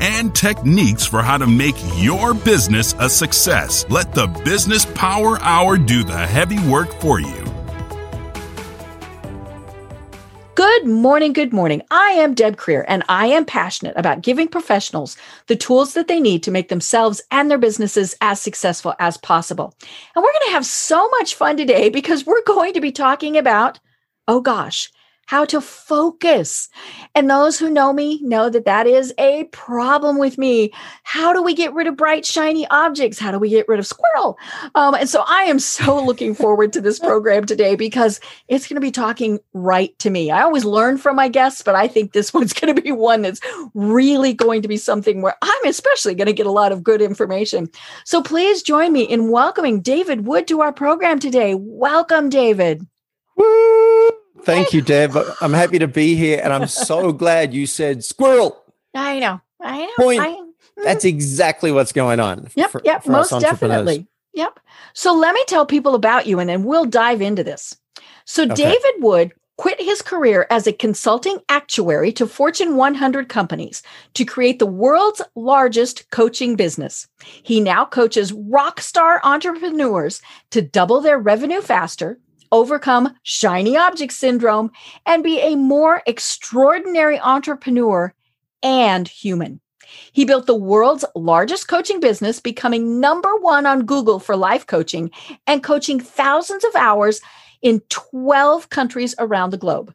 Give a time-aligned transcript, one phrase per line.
[0.00, 3.84] and techniques for how to make your business a success.
[3.88, 7.44] Let the Business Power Hour do the heavy work for you.
[10.54, 11.82] Good morning, good morning.
[11.90, 15.16] I am Deb Creer, and I am passionate about giving professionals
[15.48, 19.74] the tools that they need to make themselves and their businesses as successful as possible.
[20.14, 23.36] And we're going to have so much fun today because we're going to be talking
[23.36, 23.80] about,
[24.28, 24.92] oh gosh,
[25.26, 26.68] how to focus.
[27.14, 30.72] And those who know me know that that is a problem with me.
[31.02, 33.18] How do we get rid of bright, shiny objects?
[33.18, 34.38] How do we get rid of squirrel?
[34.74, 38.76] Um, and so I am so looking forward to this program today because it's going
[38.76, 40.30] to be talking right to me.
[40.30, 43.22] I always learn from my guests, but I think this one's going to be one
[43.22, 43.40] that's
[43.74, 47.00] really going to be something where I'm especially going to get a lot of good
[47.00, 47.68] information.
[48.04, 51.54] So please join me in welcoming David Wood to our program today.
[51.54, 52.86] Welcome, David.
[53.36, 54.23] Woo!
[54.44, 55.16] Thank you, Deb.
[55.40, 58.62] I'm happy to be here, and I'm so glad you said squirrel.
[58.94, 59.40] I know.
[59.60, 59.92] I know.
[59.96, 60.20] Point.
[60.20, 60.50] I, mm.
[60.82, 62.48] That's exactly what's going on.
[62.54, 62.70] Yep.
[62.70, 63.04] for- yep.
[63.04, 64.06] for most definitely.
[64.34, 64.58] Yep.
[64.92, 67.76] So let me tell people about you, and then we'll dive into this.
[68.24, 68.54] So Okay.
[68.54, 73.82] David Wood quit his career as a consulting actuary to Fortune 100 companies
[74.14, 77.06] to create the world's largest coaching business.
[77.42, 82.18] He now coaches rock star entrepreneurs to double their revenue faster,
[82.54, 84.70] overcome shiny object syndrome,
[85.04, 88.14] and be a more extraordinary entrepreneur
[88.62, 89.60] and human.
[90.12, 95.10] He built the world's largest coaching business, becoming number one on Google for life coaching
[95.46, 97.20] and coaching thousands of hours
[97.60, 99.92] in 12 countries around the globe.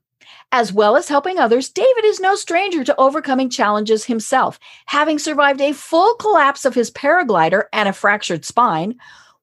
[0.51, 5.62] As well as helping others, David is no stranger to overcoming challenges himself, having survived
[5.62, 8.95] a full collapse of his paraglider and a fractured spine,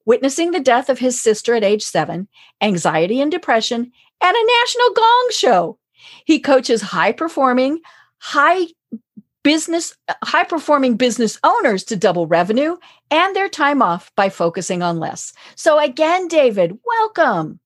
[0.06, 2.28] witnessing the death of his sister at age seven,
[2.62, 5.78] anxiety and depression, and a national gong show.
[6.24, 7.80] He coaches high performing,
[8.18, 8.68] high
[9.42, 12.76] business high performing business owners to double revenue
[13.12, 15.32] and their time off by focusing on less.
[15.54, 17.60] So again, David, welcome.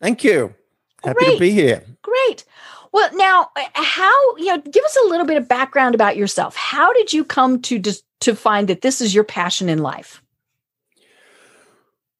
[0.00, 0.54] Thank you.
[1.02, 1.34] Happy Great.
[1.34, 1.82] to be here.
[2.02, 2.44] Great.
[2.92, 6.54] Well, now uh, how, you know, give us a little bit of background about yourself.
[6.54, 10.22] How did you come to dis- to find that this is your passion in life?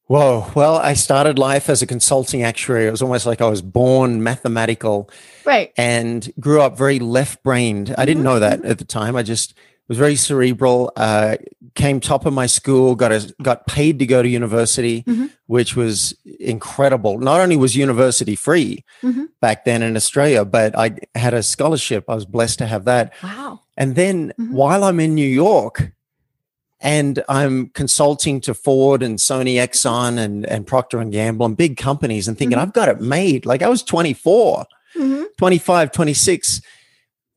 [0.07, 0.51] Whoa.
[0.55, 2.85] Well, I started life as a consulting actuary.
[2.85, 5.09] It was almost like I was born mathematical
[5.45, 5.71] Right.
[5.77, 7.93] and grew up very left brained.
[7.97, 9.15] I didn't know that at the time.
[9.15, 9.55] I just
[9.87, 10.91] was very cerebral.
[10.95, 11.37] Uh,
[11.73, 12.95] came top of my school.
[12.95, 15.29] Got a, got paid to go to university, Mhm.
[15.47, 17.17] which was incredible.
[17.19, 19.27] Not only was university free Mhm.
[19.41, 22.05] back then in Australia, but I had a scholarship.
[22.07, 23.11] I was blessed to have that.
[23.23, 23.59] Wow.
[23.75, 24.51] And then Mhm.
[24.51, 25.91] while I'm in New York
[26.81, 31.77] and I'm consulting to Ford and Sony Exxon and, and Procter and Gamble and big
[31.77, 32.61] companies and thinking, Mhm.
[32.61, 33.45] I've got it made.
[33.45, 34.65] Like I was 24,
[34.97, 35.25] Mhm.
[35.37, 36.61] 25, 26.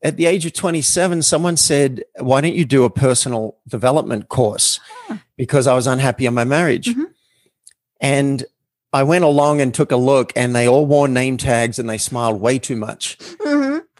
[0.01, 4.79] At the age of 27, someone said, Why don't you do a personal development course?
[5.07, 5.17] Huh.
[5.37, 6.87] Because I was unhappy in my marriage.
[6.95, 7.05] Mhm.
[8.01, 8.45] And
[8.93, 11.97] I went along and took a look, and they all wore name tags and they
[11.97, 13.17] smiled way too much.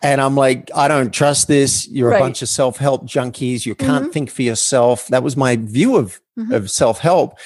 [0.01, 1.87] And I'm like, I don't trust this.
[1.87, 2.17] You're Right.
[2.17, 3.65] a bunch of self help junkies.
[3.65, 5.07] You can't think for yourself.
[5.07, 6.53] That was my view of, Mhm.
[6.55, 7.37] of self help.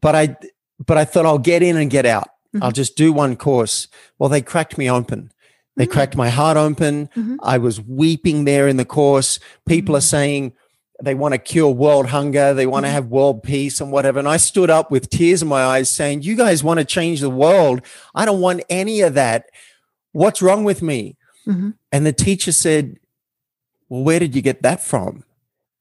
[0.00, 0.36] But I,
[0.84, 2.28] but I thought I'll get in and get out.
[2.54, 2.62] Mhm.
[2.62, 3.88] I'll just do one course.
[4.18, 5.32] Well, they cracked me open.
[5.76, 5.90] They Mm.
[5.90, 7.08] cracked my heart open.
[7.16, 7.36] Mhm.
[7.42, 9.38] I was weeping there in the course.
[9.66, 10.52] People are saying
[11.02, 12.54] they want to cure world hunger.
[12.54, 14.18] They want to have world peace and whatever.
[14.20, 17.20] And I stood up with tears in my eyes saying, You guys want to change
[17.20, 17.80] the world.
[18.14, 19.46] I don't want any of that.
[20.12, 21.16] What's wrong with me?
[21.46, 21.74] Mhm.
[21.90, 22.96] And the teacher said,
[23.88, 25.24] Well, where did you get that from?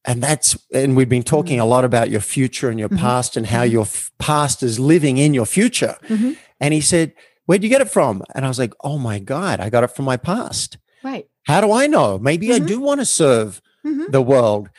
[0.03, 2.97] And that's, and we've been talking a lot about your future and your Mhm.
[2.97, 3.71] past and how Mhm.
[3.71, 5.95] your f- past is living in your future.
[6.09, 6.35] Mhm.
[6.59, 7.13] And he said,
[7.45, 8.23] Where'd you get it from?
[8.35, 10.77] And I was like, Oh my God, I got it from my past.
[11.03, 11.27] Right.
[11.43, 12.19] How do I know?
[12.19, 12.67] Maybe I Mhm.
[12.67, 13.61] do want to serve
[14.09, 14.69] the world.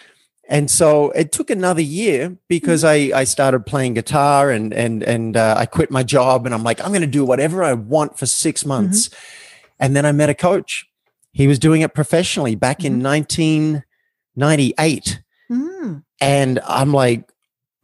[0.49, 3.15] And so it took another year because Mm-hmm.
[3.15, 6.63] I, I started playing guitar and and and uh, I quit my job and I'm
[6.65, 8.49] like I'm going to do whatever I want for Mm-hmm.
[8.49, 9.11] 6 months.
[9.79, 10.87] And then I met a coach.
[11.33, 15.21] He was doing it professionally back in 1998
[15.51, 16.03] Mm.
[16.21, 17.29] and I'm like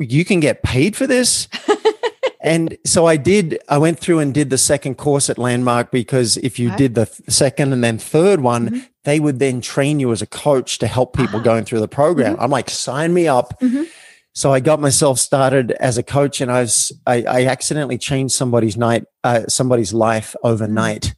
[0.00, 1.48] you can get paid for this?
[2.40, 3.58] and so I did.
[3.68, 6.76] I went through and did the second course at Landmark because if you Okay.
[6.76, 8.86] did the second and then third one, Mhm.
[9.04, 11.42] they would then train you as a coach to help people Ah.
[11.42, 12.36] going through the program.
[12.38, 13.54] I'm like, sign me up.
[13.60, 13.86] Mhm.
[14.34, 18.34] So I got myself started as a coach, and I was I, I accidentally changed
[18.34, 21.14] somebody's night, uh, somebody's life overnight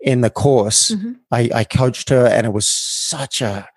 [0.00, 0.90] in the course.
[0.90, 1.16] Mhm.
[1.30, 3.68] I, I coached her, and it was such a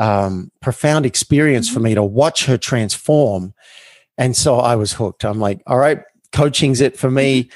[0.00, 1.84] um, profound experience for Mhm.
[1.84, 3.54] me to watch her transform.
[4.18, 5.24] And so I was hooked.
[5.24, 6.00] I'm like, all right,
[6.32, 7.48] coaching's it for me.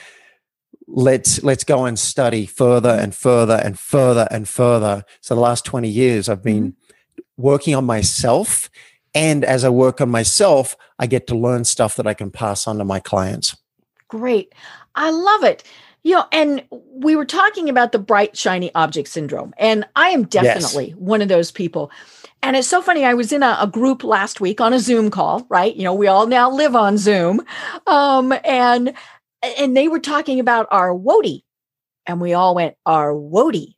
[0.87, 5.05] Let's let's go and study further and further and further and further.
[5.21, 6.75] So the last 20 years I've been
[7.37, 8.71] working on myself.
[9.15, 12.67] And as I work on myself, I get to learn stuff that I can pass
[12.67, 13.57] on to my clients.
[14.09, 14.55] Great.
[14.95, 15.63] I love it.
[16.03, 19.53] You know, and we were talking about the bright, shiny object syndrome.
[19.59, 21.91] And I am definitely one of those people.
[22.43, 23.05] And it's so funny.
[23.05, 25.75] I was in a, a group last week on a Zoom call, right?
[25.75, 27.41] You know, we all now live on Zoom.
[27.87, 28.95] Um, and
[29.43, 31.43] and they were talking about our WODI.
[32.06, 33.75] And we all went, our WODI.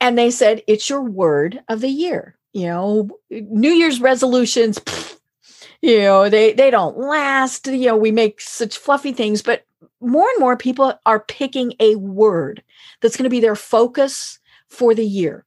[0.00, 2.38] And they said, it's your word of the year.
[2.52, 5.18] You know, New Year's resolutions, pfft,
[5.82, 7.66] you know, they they don't last.
[7.66, 9.64] You know, we make such fluffy things, but
[10.00, 12.62] more and more people are picking a word
[13.00, 15.44] that's going to be their focus for the year.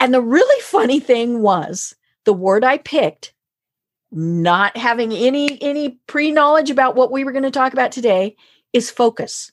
[0.00, 3.32] And the really funny thing was the word I picked,
[4.10, 8.36] not having any any pre-knowledge about what we were going to talk about today,
[8.72, 9.50] is focus.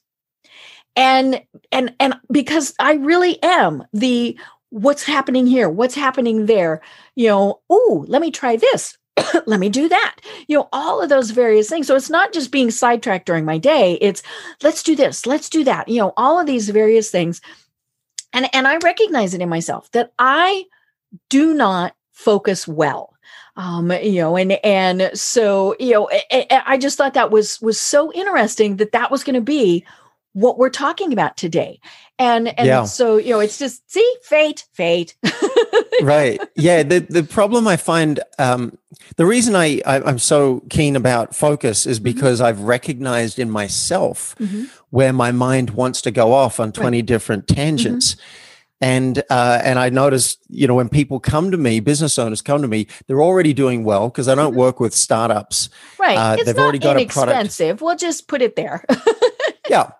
[0.94, 1.42] And
[1.72, 4.38] and and because I really am the
[4.70, 6.82] what's happening here, what's happening there,
[7.14, 8.96] you know, oh, let me try this.
[9.46, 10.16] let me do that.
[10.48, 11.86] You know, all of those various things.
[11.86, 13.98] So it's not just being sidetracked during my day.
[14.00, 14.22] It's
[14.62, 15.88] let's do this, let's do that.
[15.88, 17.40] You know, all of these various things.
[18.32, 20.64] And and I recognize it in myself that I
[21.28, 23.14] do not focus well.
[23.56, 27.80] Um, you know, and and so you know, I, I- just thought that was was
[27.80, 29.84] so interesting that that was going to be
[30.36, 31.80] what we're talking about today.
[32.18, 32.84] And and Yeah.
[32.84, 35.16] so you know, it's just see fate, fate.
[36.02, 38.76] right yeah the the problem i find um
[39.16, 44.34] the reason I, I i'm so keen about focus is because i've recognized in myself
[44.38, 44.68] Mhm.
[44.90, 48.14] where my mind wants to go off on 20 different tangents
[48.80, 52.60] and uh and i noticed you know when people come to me business owners come
[52.60, 54.56] to me they're already doing well because i don't Mhm.
[54.58, 56.16] work with startups Right.
[56.18, 57.80] Uh, it's they've not already got a product.
[57.80, 58.84] We'll just put it there.
[59.70, 59.90] yeah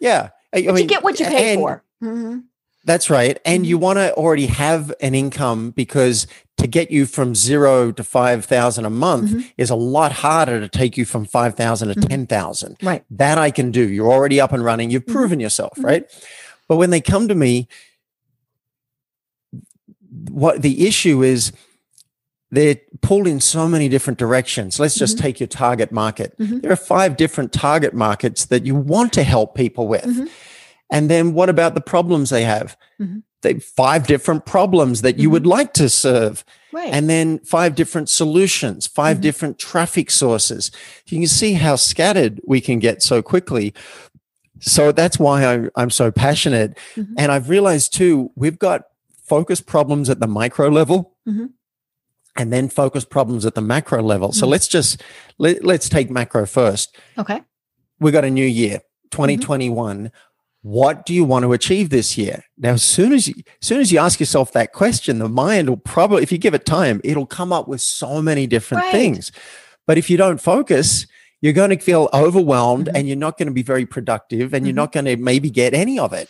[0.00, 1.82] yeah I, I But you get what you pay and- for.
[2.02, 2.44] Mhm.
[2.84, 3.36] That's right.
[3.44, 6.28] And you want to already have an income because
[6.58, 9.52] to get you from zero to 5,000 a month Mhm.
[9.58, 12.08] is a lot harder to take you from 5,000 to Mhm.
[12.08, 12.76] 10,000.
[12.80, 13.04] Right.
[13.10, 13.82] That I can do.
[13.88, 14.90] You're already up and running.
[14.92, 15.12] You've Mhm.
[15.12, 15.84] proven yourself, Mhm.
[15.84, 16.04] right?
[16.68, 17.66] But when they come to me,
[20.30, 21.52] what the issue is
[22.50, 24.78] they're pulled in so many different directions.
[24.78, 25.20] Let's just Mhm.
[25.20, 26.38] take your target market.
[26.38, 26.62] Mhm.
[26.62, 30.04] There are five different target markets that you want to help people with.
[30.04, 30.28] Mhm.
[30.90, 32.76] And then what about the problems they have?
[33.00, 33.22] Mhm.
[33.42, 35.32] They five different problems that you Mhm.
[35.32, 36.88] would like to serve, Right.
[36.92, 39.22] and then five different solutions, 5 Mhm.
[39.22, 40.70] different traffic sources.
[41.08, 43.74] You can see how scattered we can get so quickly.
[44.60, 46.78] So that's why I, I'm so passionate.
[47.16, 48.84] And I've realized too, we've got
[49.26, 51.12] focus problems at the micro level.
[52.38, 54.32] And then focus problems at the macro level.
[54.32, 54.50] So Mhm.
[54.50, 55.02] let's just
[55.38, 57.40] let, let's take macro first okay.
[58.00, 58.80] we got a new year
[59.10, 60.10] 2021
[60.62, 63.80] what do you want to achieve this year now as soon as you as soon
[63.80, 67.00] as you ask yourself that question the mind will probably if you give it time
[67.04, 68.92] it'll come up with so many different Right.
[68.92, 69.30] things
[69.86, 71.06] but if you don't focus
[71.40, 72.92] you're going to feel overwhelmed Mhm.
[72.96, 75.72] and you're not going to be very productive and you're not going to maybe get
[75.72, 76.28] any of it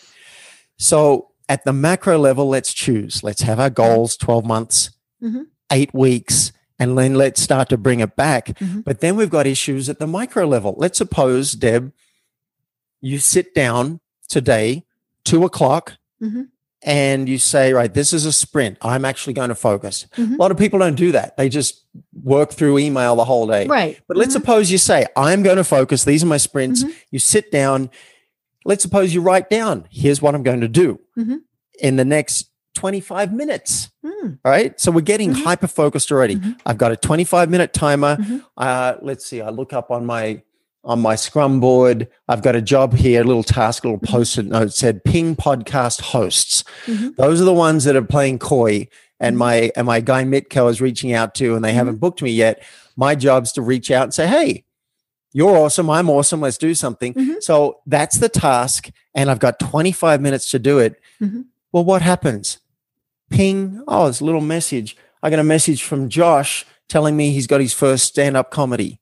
[0.78, 4.90] so at the macro level let's choose let's have our goals 12 months
[5.22, 5.46] Mhm.
[5.72, 8.84] Eight weeks and then let's start to bring it back Mhm.
[8.84, 10.74] but then we've got issues at the micro level.
[10.76, 11.92] Let's suppose, Deb,
[13.00, 14.84] you sit down today,
[15.24, 16.48] two o'clock, Mhm.
[16.82, 18.78] and you say, right, this is a sprint.
[18.82, 20.06] I'm actually going to focus.
[20.16, 20.34] Mhm.
[20.34, 21.36] A lot of people don't do that.
[21.36, 21.82] They just
[22.22, 23.66] work through email the whole day.
[23.66, 23.98] Right.
[24.06, 24.40] But let's Mhm.
[24.40, 26.04] suppose you say, I'm going to focus.
[26.04, 26.84] These are my sprints.
[26.84, 26.92] Mhm.
[27.10, 27.90] You sit down.
[28.64, 31.40] Let's suppose you write down, here's what I'm going to do Mhm.
[31.80, 33.90] in the next 25 minutes.
[34.04, 34.38] Mm.
[34.44, 34.78] All right.
[34.78, 35.42] So we're getting Mhm.
[35.44, 36.36] hyper focused already.
[36.36, 36.56] Mhm.
[36.64, 38.16] I've got a 25 minute timer.
[38.16, 38.44] Mhm.
[38.56, 39.40] Uh, let's see.
[39.40, 40.42] I look up on my
[40.84, 42.06] on my Scrum board.
[42.28, 44.08] I've got a job here, a little task, a little Mhm.
[44.08, 46.62] post-it note said ping podcast hosts.
[46.86, 47.16] Mhm.
[47.16, 48.86] Those are the ones that are playing coy.
[49.18, 49.38] And Mhm.
[49.40, 52.62] my and my guy Mitko is reaching out to, and they haven't booked me yet.
[52.96, 54.62] My job's to reach out and say, "Hey,
[55.32, 55.90] you're awesome.
[55.90, 56.40] I'm awesome.
[56.40, 61.00] Let's do something." So that's the task, and I've got 25 minutes to do it.
[61.72, 62.58] Well, what happens?
[63.30, 63.82] Ping.
[63.88, 64.96] Oh, it's a little message.
[65.22, 69.00] I got a message from Josh telling me he's got his first stand-up comedy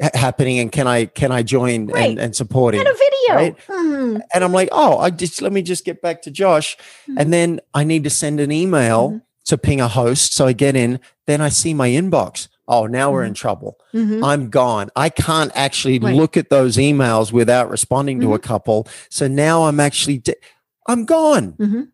[0.00, 2.10] ha- happening, and can I can I join Right.
[2.10, 2.80] and, and support him?
[2.80, 3.34] And a video.
[3.34, 3.56] Right.
[3.68, 4.20] Mhm.
[4.32, 6.76] And I'm like, oh, I just let me just get back to Josh,
[7.08, 7.14] Mhm.
[7.18, 9.22] and then I need to send an email Mhm.
[9.46, 10.32] to ping a host.
[10.34, 12.48] So I get in, then I see my inbox.
[12.70, 13.78] oh, now we're in trouble.
[13.94, 14.22] Mhm.
[14.22, 14.90] I'm gone.
[14.94, 16.14] I can't actually Right.
[16.14, 18.86] look at those emails without responding to a couple.
[19.08, 20.34] So now I'm actually, di-
[20.86, 21.54] I'm gone.
[21.58, 21.88] Mhm.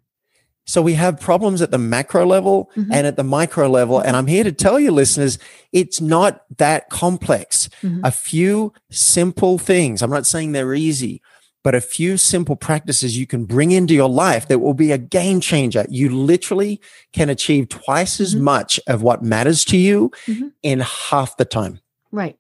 [0.66, 2.88] So we have problems at the macro level Mhm.
[2.90, 3.98] and at the micro level.
[3.98, 5.38] And I'm here to tell you, listeners,
[5.72, 7.68] it's not that complex.
[7.82, 8.00] Mhm.
[8.02, 10.00] A few simple things.
[10.02, 11.20] I'm not saying they're easy,
[11.62, 14.98] but a few simple practices you can bring into your life that will be a
[14.98, 15.84] game changer.
[15.90, 16.80] You literally
[17.12, 18.40] can achieve twice as Mhm.
[18.40, 20.52] much of what matters to you Mhm.
[20.62, 21.80] in half the time.
[22.10, 22.36] Right.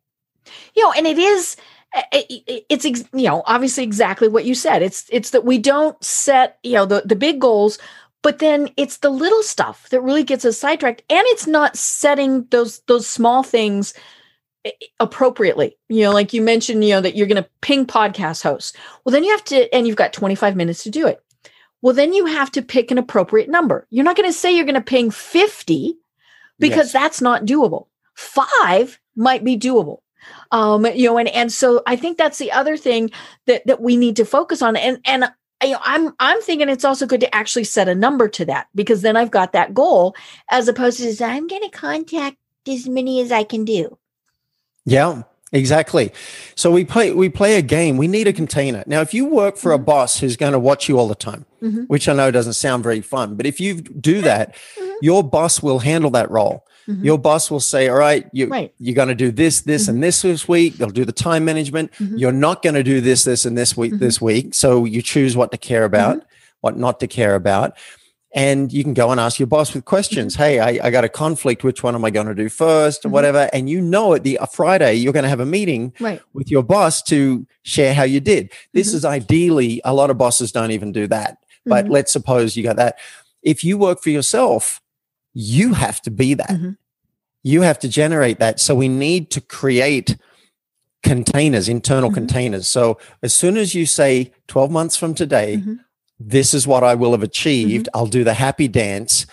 [0.74, 1.56] You know, and it is
[2.12, 4.82] it- it- it's you know obviously exactly what you said.
[4.82, 7.78] It's it's that we don't set you know the the big goals,
[8.24, 12.46] but then it's the little stuff that really gets us sidetracked, and it's not setting
[12.50, 13.92] those those small things
[14.98, 15.76] appropriately.
[15.90, 18.72] You know, like you mentioned, you know that you're going to ping podcast hosts.
[19.04, 21.22] Well, then you have to, and you've got 25 minutes to do it.
[21.82, 23.86] Well, then you have to pick an appropriate number.
[23.90, 25.94] You're not going to say you're going to ping 50
[26.58, 26.92] because Yes.
[26.92, 27.88] that's not doable.
[28.14, 29.98] Five might be doable.
[30.50, 33.10] Um, you know, and and so I think that's the other thing
[33.44, 34.76] that that we need to focus on.
[34.76, 35.30] And and
[35.64, 38.68] you know, I'm I'm thinking it's also good to actually set a number to that
[38.74, 40.14] because then I've got that goal
[40.50, 42.36] as opposed to say, I'm going to contact
[42.68, 43.98] as many as I can do.
[44.84, 46.12] Yeah, exactly.
[46.54, 47.96] So we play we play a game.
[47.96, 48.84] We need a container.
[48.86, 49.84] Now, if you work for a Mhm.
[49.86, 51.86] boss who's going to watch you all the time, Mhm.
[51.88, 54.94] which I know doesn't sound very fun, but if you do that, Mhm.
[55.00, 56.64] your boss will handle that role.
[56.88, 57.04] Mhm.
[57.04, 58.72] Your boss will say, "All right, you Right.
[58.78, 60.02] you're going to do this, this, and mm-hmm.
[60.02, 60.76] this this week.
[60.76, 61.92] They'll do the time management.
[62.00, 62.18] Mhm.
[62.18, 64.24] You're not going to do this, this, and this week this mm-hmm.
[64.26, 64.54] week.
[64.54, 65.94] So you choose what to care mm-hmm.
[65.94, 66.24] about,
[66.60, 67.76] what not to care about."
[68.36, 70.34] And you can go and ask your boss with questions.
[70.34, 71.62] Hey, I, I got a conflict.
[71.62, 73.48] Which one am I going to do 1st or whatever?
[73.52, 74.24] And you know it.
[74.24, 76.20] The a Friday you're going to have a meeting Right.
[76.32, 78.50] with your boss to share how you did.
[78.72, 81.38] This is ideally, a lot of bosses don't even do that.
[81.64, 82.98] But let's suppose you got that.
[83.44, 84.80] If you work for yourself,
[85.34, 86.48] you have to be that.
[86.48, 86.76] Mhm.
[87.42, 88.58] You have to generate that.
[88.60, 90.16] So we need to create
[91.02, 92.14] containers, internal Mhm.
[92.14, 92.66] containers.
[92.66, 95.80] So as soon as you say 12 months from today, Mhm.
[96.18, 99.26] this is what I will have achieved, I'll do the happy dance.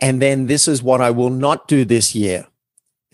[0.00, 2.46] And then this is what I will not do this year.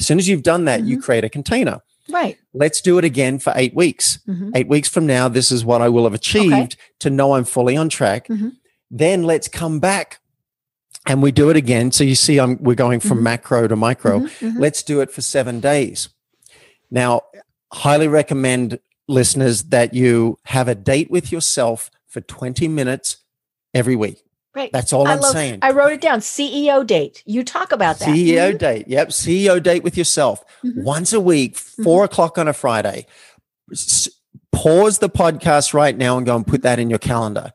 [0.00, 1.81] As soon as you've done that, you create a container.
[2.09, 2.37] Right.
[2.55, 4.19] Let's do it again for eight weeks.
[4.26, 4.52] Mhm.
[4.55, 7.76] Eight weeks from now, this is what I will have achieved to know I'm fully
[7.76, 8.26] on track.
[8.91, 10.21] Then let's come back
[11.07, 11.91] and we do it again.
[11.93, 13.23] So you see, I'm we're going from Mhm.
[13.23, 14.21] macro to micro.
[14.21, 14.29] Mhm.
[14.55, 14.59] Mhm.
[14.59, 16.09] Let's do it for seven days.
[16.91, 17.23] Now,
[17.73, 18.79] highly recommend
[19.09, 23.17] listeners that you have a date with yourself for 20 minutes
[23.75, 24.23] every week.
[24.55, 24.71] Right.
[24.71, 25.61] That's all I I'm love- saying.
[25.63, 26.21] I wrote it down.
[26.21, 27.23] CEO date.
[27.25, 28.05] You talk about that.
[28.15, 28.59] CEO Mhm.
[28.59, 28.85] date.
[28.89, 29.09] Yep.
[29.13, 30.83] CEO date with yourself Mhm.
[30.85, 33.07] once a week, 4 o'clock on a Friday.
[33.73, 34.11] S-
[34.53, 37.53] pause the podcast right now and go and put that in your calendar.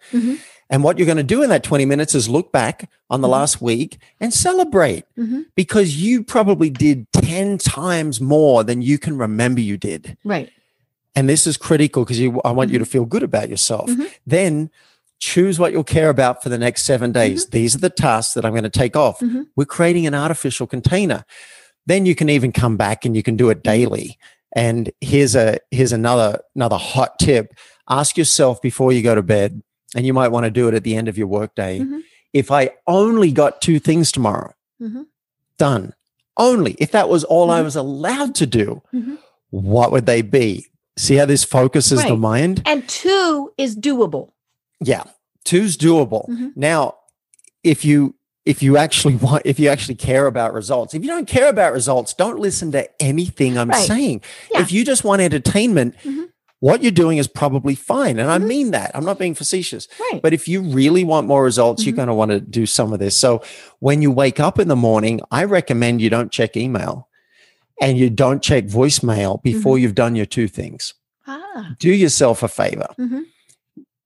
[0.69, 3.27] And what you're going to do in that 20 minutes is look back on the
[3.27, 3.31] Mhm.
[3.31, 5.45] last week and celebrate Mhm.
[5.55, 10.17] because you probably did 10 times more than you can remember you did.
[10.25, 10.49] Right.
[11.15, 13.89] And this is critical because you, I want you to feel good about yourself.
[13.89, 14.07] Mhm.
[14.25, 14.69] Then
[15.19, 17.47] choose what you'll care about for the next seven days.
[17.47, 19.21] These are the tasks that I'm going to take off.
[19.55, 21.25] We're creating an artificial container.
[21.87, 24.17] Then you can even come back and you can do it daily.
[24.55, 27.53] And here's a here's another another hot tip.
[27.89, 29.61] Ask yourself before you go to bed,
[29.95, 31.79] and you might want to do it at the end of your workday.
[31.79, 32.01] Mhm.
[32.33, 35.05] If I only got two things tomorrow, Mhm.
[35.57, 35.93] done.
[36.37, 37.63] Only if that was all I Mhm.
[37.65, 39.17] was allowed to do, Mhm.
[39.49, 40.67] what would they be?
[40.97, 42.61] See how this focuses the mind?
[42.65, 44.31] And two is doable.
[44.83, 45.03] Yeah.
[45.45, 46.27] Two's doable.
[46.29, 46.51] Mhm.
[46.55, 46.95] Now,
[47.63, 48.13] if you
[48.45, 51.73] if you actually want if you actually care about results, if you don't care about
[51.73, 53.85] results, don't listen to anything I'm Right.
[53.85, 54.21] saying.
[54.53, 54.61] Yeah.
[54.61, 56.27] If you just want entertainment, Mhm.
[56.59, 58.17] What you're doing is probably fine.
[58.19, 58.47] And I Mhm.
[58.47, 58.91] mean that.
[58.95, 59.87] I'm not being facetious.
[60.11, 60.21] Right.
[60.21, 61.97] But if you really want more results, you're Mhm.
[61.97, 63.15] going to want to do some of this.
[63.15, 63.41] So
[63.79, 67.07] when you wake up in the morning, I recommend you don't check email
[67.79, 69.83] and you don't check voicemail before Mm-hmm.
[69.83, 70.93] you've done your two things.
[71.27, 71.75] ah.
[71.79, 72.87] Do yourself a favor.
[72.99, 73.25] Mhm.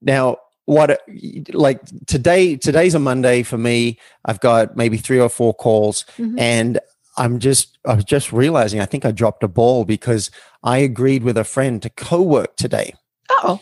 [0.02, 1.00] Now, what
[1.52, 3.98] like today today's a Monday for me.
[4.24, 6.38] I've got maybe three or four calls Mhm.
[6.38, 6.80] and
[7.16, 10.30] I'm just I was just realizing I think I dropped a ball because
[10.62, 12.94] I agreed with a friend to co-work today.
[13.30, 13.60] Oh.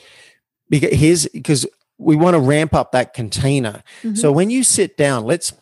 [0.69, 1.66] Because here's because
[1.99, 3.83] we want to ramp up that container.
[4.02, 4.16] Mhm.
[4.16, 5.52] So when you sit down, let's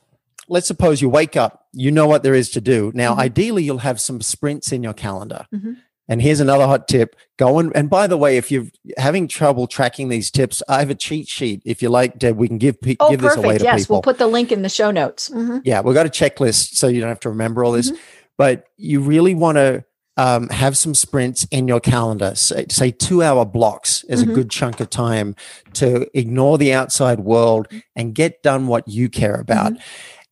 [0.48, 2.90] let's suppose you wake up, you know what there is to do.
[2.94, 3.18] Now, Mhm.
[3.18, 5.46] ideally, you'll have some sprints in your calendar.
[5.54, 5.76] Mhm.
[6.08, 7.16] And here's another hot tip.
[7.38, 10.90] Go and and by the way, if you're having trouble tracking these tips, I have
[10.90, 11.60] a cheat sheet.
[11.66, 13.96] If you like, Deb, we can give pe- Oh, give this away to Yes, people.
[13.96, 15.28] we'll put the link in the show notes.
[15.28, 15.60] Mhm.
[15.64, 17.90] yeah, we've got a checklist so you don't have to remember all this.
[17.90, 17.98] Mhm.
[18.38, 19.84] But you really want to
[20.16, 22.34] um, have some sprints in your calendar.
[22.34, 24.30] Say, say two hour blocks is Mhm.
[24.30, 25.36] a good chunk of time
[25.74, 29.74] to ignore the outside world and get done what you care about.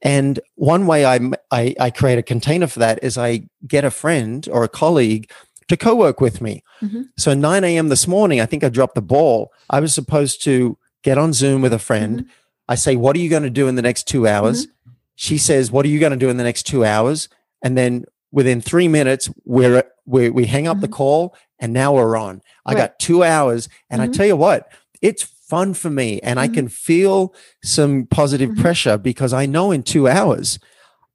[0.02, 1.20] And one way I,
[1.52, 5.30] I, I create a container for that is I get a friend or a colleague
[5.68, 6.62] to co-work with me.
[6.80, 7.02] Mm-hmm.
[7.16, 7.88] So 9 a.m.
[7.88, 9.52] this morning, I think I dropped the ball.
[9.70, 12.20] I was supposed to get on Zoom with a friend.
[12.20, 12.30] Mm-hmm.
[12.68, 14.68] I say, "What are you going to do in the next two hours?"
[15.14, 17.28] She says, "What are you going to do in the next two hours?"
[17.62, 20.92] And then within three minutes, we're, we we hang up the Mhm.
[20.92, 22.42] call, and now we're on.
[22.64, 22.78] I Right.
[22.78, 24.12] got two hours, and I Mhm.
[24.14, 24.68] tell you what,
[25.00, 26.54] it's fun for me, and I Mhm.
[26.54, 27.32] can feel
[27.62, 30.58] some positive pressure because I know in two hours,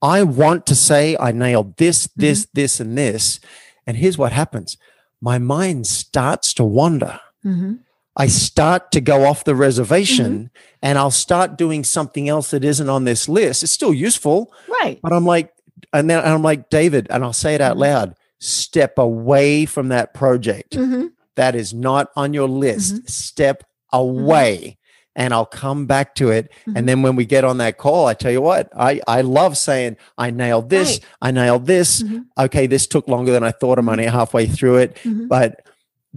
[0.02, 3.40] I want to say I nailed this, this, this, and this.
[3.88, 4.78] And here's what happens
[5.24, 7.20] my mind starts to wander.
[7.46, 7.80] Mhm.
[8.18, 10.78] I start to go off the reservation Mm-hmm.
[10.82, 13.64] and I'll start doing something else that isn't on this list.
[13.64, 15.00] It's still useful, Right.
[15.02, 15.54] but I'm like,
[15.94, 17.82] and then I'm like, David, and I'll say it out Mhm.
[17.82, 20.72] loud step away from that project.
[20.76, 21.12] Mhm.
[21.36, 22.96] That is not on your list.
[22.96, 23.06] Mm-hmm.
[23.08, 24.78] Step away.
[25.16, 26.52] And I'll come back to it.
[26.66, 26.74] Mhm.
[26.78, 29.58] And then when we get on that call, I tell you what, I, I love
[29.58, 31.00] saying, I nailed this, Right.
[31.22, 32.02] I nailed this.
[32.02, 32.26] Mhm.
[32.40, 33.78] Okay, this took longer than I thought.
[33.78, 35.28] I'm only halfway through it Mhm.
[35.28, 35.66] but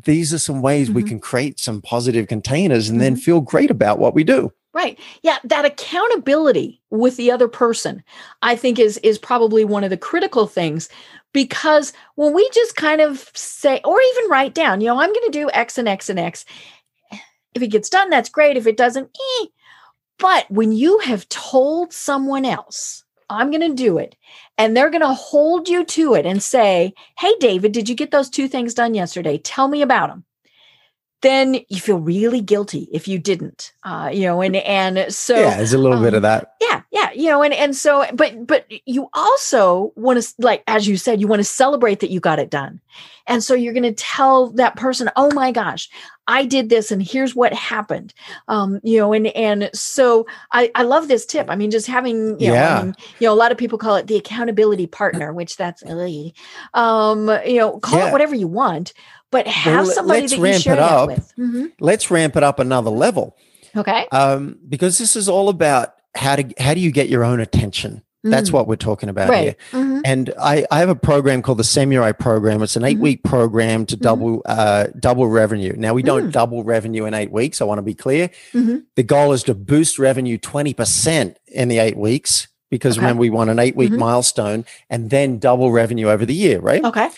[0.04, 1.08] these are some ways we Mhm.
[1.08, 3.20] can create some positive containers and then Mhm.
[3.20, 4.98] feel great about what we do Right.
[5.22, 8.02] Yeah, that accountability with the other person,
[8.42, 10.88] I think is is probably one of the critical things
[11.32, 15.30] because when we just kind of say or even write down, you know, I'm going
[15.30, 16.44] to do X and X and X.
[17.54, 18.56] If it gets done, that's great.
[18.56, 19.46] If it doesn't, eh.
[20.18, 24.16] But when you have told someone else, I'm going to do it,
[24.58, 28.10] and they're going to hold you to it and say, Hey, David, did you get
[28.10, 29.38] those two things done yesterday?
[29.38, 30.24] Tell me about them
[31.24, 35.56] then you feel really guilty if you didn't uh you know and and so yeah
[35.56, 38.46] there's a little bit um, of that yeah yeah you know and and so but
[38.46, 42.20] but you also want to like as you said you want to celebrate that you
[42.20, 42.80] got it done
[43.26, 45.88] and so you're going to tell that person oh my gosh
[46.28, 48.12] i did this and here's what happened
[48.48, 52.38] um you know and and so i i love this tip i mean just having
[52.38, 52.78] you know Yeah.
[52.78, 55.82] I mean, you know a lot of people call it the accountability partner which that's
[55.86, 56.32] ugh.
[56.74, 58.08] um you know call Yeah.
[58.08, 58.92] it whatever you want
[59.34, 61.08] but have let- somebody let's that you ramp it share that up.
[61.08, 61.72] with Mhm.
[61.80, 63.36] let's ramp it up another level
[63.76, 67.40] okay um, because this is all about how to how do you get your own
[67.40, 68.52] attention that's Mm.
[68.54, 70.00] what we're talking about right here Mhm.
[70.04, 72.62] and I, I have a program called the Samurai program.
[72.62, 74.00] It's an eight week program to Mhm.
[74.00, 75.74] double uh, double revenue.
[75.76, 76.32] Now we don't Mm.
[76.32, 77.60] double revenue in eight weeks.
[77.60, 78.30] I want to be clear.
[78.54, 78.84] Mhm.
[78.96, 83.04] The goal is to boost revenue twenty percent in the eight weeks because Okay.
[83.04, 86.82] remember we want an eight week milestone and then double revenue over the year, right?
[86.82, 87.10] okay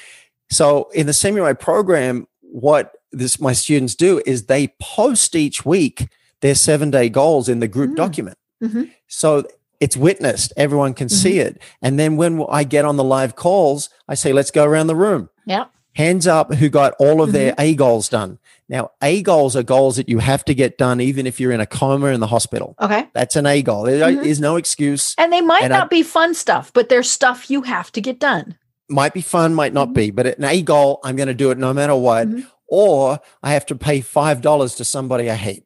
[0.50, 6.08] So in the Samurai program, what this my students do is they post each week
[6.40, 7.96] their seven day goals in the group Mm.
[7.96, 8.38] document.
[8.62, 8.90] Mhm.
[9.08, 9.44] So
[9.80, 11.48] it's witnessed, everyone can see Mm-hmm.
[11.48, 11.62] it.
[11.82, 14.96] And then when I get on the live calls, I say, let's go around the
[14.96, 15.28] room.
[15.46, 17.60] yeah Hands up who got all of their Mm-hmm.
[17.60, 18.38] A goals done.
[18.68, 21.60] Now, A goals are goals that you have to get done even if you're in
[21.60, 22.74] a coma in the hospital.
[22.80, 23.84] okay That's an A goal.
[23.84, 24.24] There Mhm.
[24.24, 25.14] is no excuse.
[25.18, 28.00] And they might And I- not be fun stuff, but they're stuff you have to
[28.02, 28.56] get done.
[28.88, 29.94] Might be fun, might not Mhm.
[29.94, 32.28] be, but an A goal, I'm going to do it no matter what.
[32.28, 32.46] Mhm.
[32.68, 35.64] Or I have to pay $5 to somebody I hate.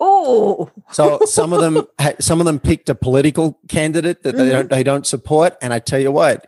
[0.00, 1.86] Oh, So some of them,
[2.20, 4.50] some of them picked a political candidate that they Mhm.
[4.52, 6.46] don't, they don't support, and I tell you what,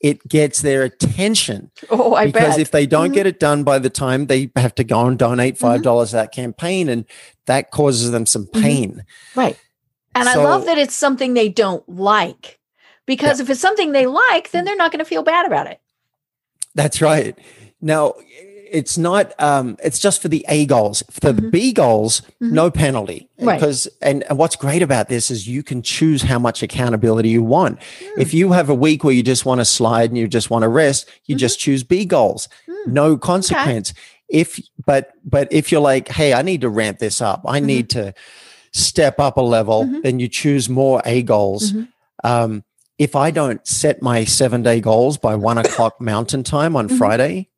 [0.00, 2.60] it gets their attention oh, I bet because bet.
[2.60, 3.14] if they don't Mhm.
[3.14, 5.66] get it done by the time they have to go and donate Mm-hmm.
[5.66, 7.04] five dollars to that campaign, and
[7.46, 9.02] that causes them some pain.
[9.34, 9.56] right.
[10.14, 12.57] And I love that it's something they don't like
[13.08, 15.80] because if it's something they like, then they're not going to feel bad about it.
[16.76, 17.36] That's right.
[17.80, 18.14] Now,
[18.70, 19.32] it's not.
[19.40, 21.02] Um, it's just for the A goals.
[21.10, 21.50] For the Mhm.
[21.50, 22.52] B goals, Mhm.
[22.52, 23.28] no penalty.
[23.40, 23.58] Right.
[23.58, 27.42] Because and, and what's great about this is you can choose how much accountability you
[27.42, 27.78] want.
[27.82, 28.20] Hmm.
[28.20, 30.64] If you have a week where you just want to slide and you just want
[30.64, 31.38] to rest, you Mhm.
[31.38, 32.46] just choose B goals.
[32.68, 32.92] Hmm.
[32.92, 33.94] No consequence.
[34.28, 37.40] If but but if you're like, hey, I need to ramp this up.
[37.46, 37.64] I Mhm.
[37.64, 38.12] need to
[38.74, 39.86] step up a level.
[39.86, 40.02] Mhm.
[40.02, 41.72] Then you choose more A goals.
[41.72, 41.88] Mhm.
[42.22, 42.64] Um,
[42.98, 46.98] if I don't set my seven day goals by one o'clock mountain time on Mhm.
[46.98, 47.48] Friday,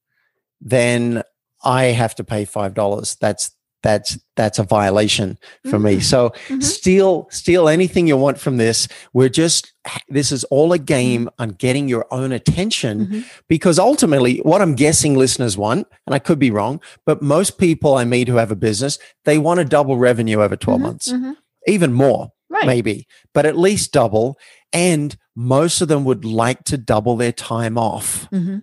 [0.61, 1.23] then
[1.65, 3.17] I have to pay five dollars.
[3.21, 3.51] That's
[3.83, 5.39] that's that's a violation
[5.71, 5.97] for me.
[5.97, 6.03] Mm.
[6.03, 6.63] So Mhm.
[6.63, 8.87] steal steal anything you want from this.
[9.15, 9.73] We're just
[10.11, 11.43] this is all a game Mm-hmm.
[11.43, 13.25] on getting your own attention Mhm.
[13.49, 17.95] because ultimately what I'm guessing listeners want, and I could be wrong, but most people
[17.97, 20.83] I meet who have a business, they want to double revenue over 12 Mhm.
[20.83, 21.37] months, Mhm.
[21.67, 22.67] even more Right.
[22.67, 24.37] maybe, but at least double.
[24.75, 28.29] And most of them would like to double their time off.
[28.31, 28.63] Mhm.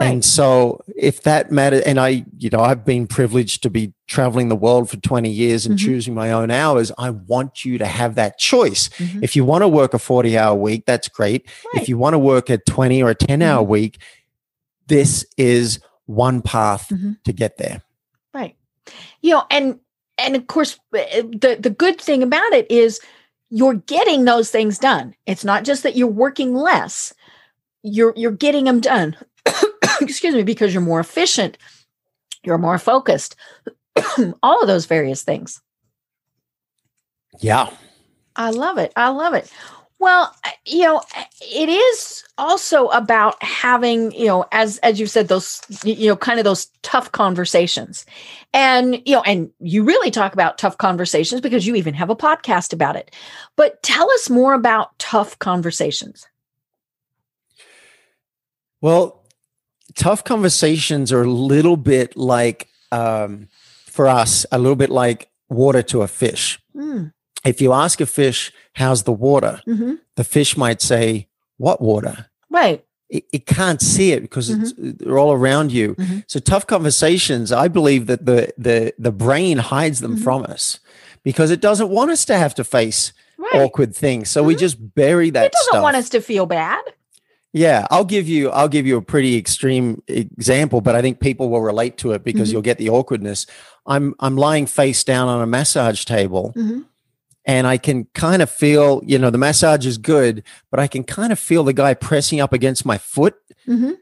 [0.00, 0.06] Right.
[0.08, 4.48] And so if that matters, and I, you know, I've been privileged to be traveling
[4.48, 5.84] the world for 20 years and Mhm.
[5.84, 6.90] choosing my own hours.
[6.98, 8.88] I want you to have that choice.
[8.98, 9.22] Mhm.
[9.22, 11.46] If you want to work a 40 hour week, that's great.
[11.72, 11.82] Right.
[11.82, 13.68] If you want to work a 20 or a 10 hour Mhm.
[13.68, 13.98] week,
[14.88, 17.16] this is one path Mhm.
[17.24, 17.82] to get there.
[18.34, 18.56] Right.
[19.20, 19.78] You know, and
[20.18, 23.00] and of course, eh, the the good thing about it is
[23.54, 25.14] you're getting those things done.
[25.26, 27.12] It's not just that you're working less,
[27.82, 29.14] you're you're getting them done.
[30.00, 31.58] Excuse me, because you're more efficient,
[32.42, 33.36] you're more focused.
[34.42, 35.60] All of those various things.
[37.40, 37.68] Yeah.
[38.34, 38.90] I love it.
[38.96, 39.52] I love it.
[40.02, 40.34] Well,
[40.66, 41.00] you know,
[41.40, 46.40] it is also about having, you know, as as you said, those, you know, kind
[46.40, 48.04] of those tough conversations,
[48.52, 52.16] and you know, and you really talk about tough conversations because you even have a
[52.16, 53.14] podcast about it.
[53.54, 56.26] But tell us more about tough conversations.
[58.80, 59.24] Well,
[59.94, 63.46] tough conversations are a little bit like, um,
[63.86, 66.58] for us, a little bit like water to a fish.
[66.74, 67.12] Mm.
[67.44, 69.60] If you ask a fish, how's the water?
[69.64, 72.26] hmm The fish might say, what water?
[72.50, 72.84] Right.
[73.08, 75.94] It, it can't see it because it's, they're all around you.
[75.96, 76.24] Mhm.
[76.26, 80.22] So tough conversations, I believe that the, the, the brain hides them Mhm.
[80.24, 80.78] from us
[81.22, 83.62] because it doesn't want us to have to face Right.
[83.62, 84.30] awkward things.
[84.30, 84.58] So we Mhm.
[84.60, 85.82] just bury that it doesn't stuff.
[85.82, 86.80] want us to feel bad.
[87.52, 91.50] Yeah, I'll give you I'll give you a pretty extreme example, but I think people
[91.50, 92.52] will relate to it because Mhm.
[92.52, 93.46] you'll get the awkwardness.
[93.84, 96.54] I'm I'm lying face down on a massage table.
[97.44, 101.04] And I can kind of feel, you know, the massage is good, but I can
[101.04, 103.34] kind of feel the guy pressing up against my foot
[103.68, 103.96] Mhm.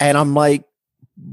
[0.00, 0.64] and I'm like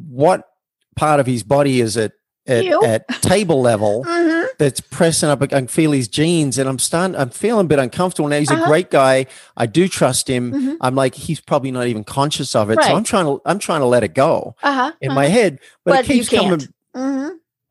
[0.10, 0.48] what
[0.96, 2.13] part of his body is it
[2.48, 4.48] at, at table level Mhm.
[4.60, 5.41] that's pressing up.
[5.41, 7.15] I can feel his jeans, and I'm starting.
[7.15, 8.38] I'm feeling a bit uncomfortable now.
[8.39, 8.63] He's Uh-huh.
[8.63, 9.26] a great guy.
[9.58, 10.52] I do trust him.
[10.54, 10.78] Mhm.
[10.80, 12.78] I'm like, he's probably not even conscious of it.
[12.78, 12.86] Right.
[12.88, 13.41] So I'm trying to.
[13.46, 14.91] I'm trying to let it go Uh-huh.
[15.02, 15.15] in uh-huh.
[15.15, 16.68] my head, but, But it keeps coming.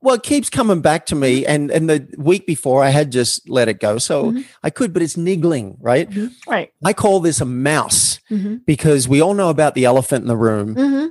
[0.05, 3.49] Well, it keeps coming back to me, and and the week before I had just
[3.49, 4.45] let it go, so Mhm.
[4.63, 6.11] I could, but it's niggling, right?
[6.11, 6.31] Mhm.
[6.47, 6.71] Right.
[6.85, 8.61] I call this a mouse Mhm.
[8.67, 10.75] because we all know about the elephant in the room.
[10.75, 11.11] Mhm.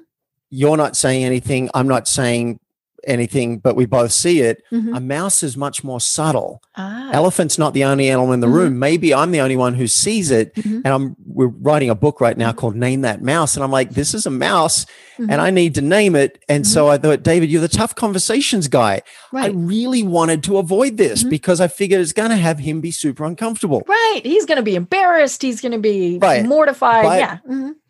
[0.52, 1.72] You're not saying anything.
[1.74, 2.60] I'm not saying
[3.08, 4.64] anything, but we both see it.
[4.72, 4.96] Mhm.
[4.96, 6.62] A mouse is much more subtle.
[6.76, 7.10] Ah.
[7.14, 8.54] Elephant's not the only animal in the Mhm.
[8.54, 8.80] room.
[8.80, 10.56] Maybe I'm the only one who sees it.
[10.56, 10.82] Mhm.
[10.84, 12.56] And I'm we're writing a book right now Mhm.
[12.58, 13.56] called Name That Mouse.
[13.56, 14.86] And I'm like, this is a mouse
[15.20, 15.28] Mhm.
[15.32, 16.40] and I need to name it.
[16.48, 19.02] And so I thought, David, you're the tough conversations guy.
[19.34, 23.24] I really wanted to avoid this because I figured it's gonna have him be super
[23.26, 23.82] uncomfortable.
[23.88, 24.22] Right.
[24.24, 25.42] He's going to be embarrassed.
[25.42, 26.46] He's going to be Right.
[26.46, 27.04] mortified.
[27.04, 27.38] But- yeah.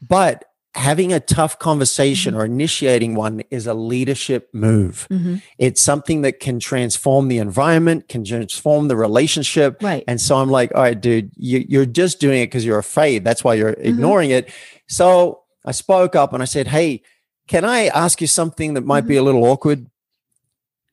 [0.08, 0.46] But
[0.76, 1.64] having a tough Mm-hmm.
[1.64, 5.08] conversation or initiating one is a leadership move.
[5.12, 5.42] Mhm.
[5.58, 9.82] It's something that can transform the environment, can transform the relationship.
[9.84, 10.04] Right.
[10.08, 13.24] And so I'm like, all right, dude, you, you're just doing it because you're afraid.
[13.24, 13.88] That's why you're Mm-hmm.
[13.88, 14.50] ignoring it.
[14.88, 17.04] So I spoke up and I said, hey,
[17.48, 19.22] can I ask you something that might be Mm-hmm.
[19.22, 19.88] a little awkward?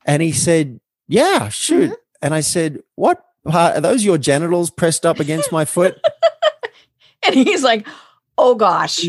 [0.04, 1.84] And he said, yeah, shoot.
[1.90, 1.94] Mm-hmm.
[2.22, 5.98] And I said, what part are those your genitals pressed up against my foot?
[7.22, 7.86] And he's like,
[8.38, 9.04] oh gosh.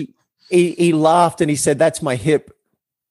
[0.51, 2.51] He, he laughed and he said, that's my hip.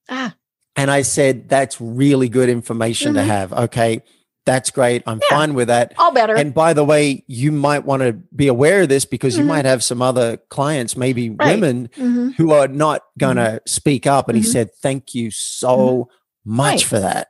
[0.09, 0.35] Ah.
[0.75, 3.15] And I said, that's really good information Mhm.
[3.15, 3.53] to have.
[3.53, 4.01] Okay.
[4.45, 5.03] That's great.
[5.05, 5.37] I'm Yeah.
[5.37, 5.93] fine with that.
[5.99, 6.35] All better.
[6.35, 9.47] And by the way, you might want to be aware of this because you Mhm.
[9.47, 11.55] might have some other clients, maybe Right.
[11.55, 12.35] women, Mhm.
[12.35, 14.29] who are not going to speak up.
[14.29, 14.51] And he Mhm.
[14.51, 16.09] said, Thank you so
[16.43, 16.83] much Right.
[16.83, 17.27] for that.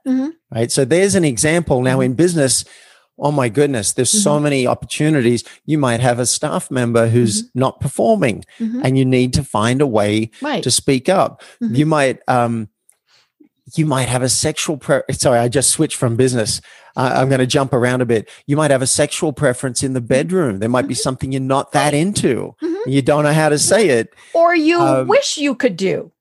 [0.53, 0.71] Right.
[0.71, 2.63] So there's an example now in business.
[3.19, 4.43] Oh my goodness, there's so Mm-hmm.
[4.43, 5.43] many opportunities.
[5.65, 8.81] You might have a staff member who's not performing Mhm.
[8.83, 10.63] and you need to find a way Right.
[10.63, 11.41] to speak up.
[11.61, 11.77] Mhm.
[11.77, 12.69] You might um
[13.77, 16.59] you might have a sexual pre- sorry, I just switched from business.
[16.97, 18.27] Uh, I'm going to jump around a bit.
[18.45, 20.59] You might have a sexual preference in the bedroom.
[20.59, 22.53] There might be something you're not that into.
[22.85, 24.09] You don't know how to say it.
[24.33, 26.11] or you um, wish you could do.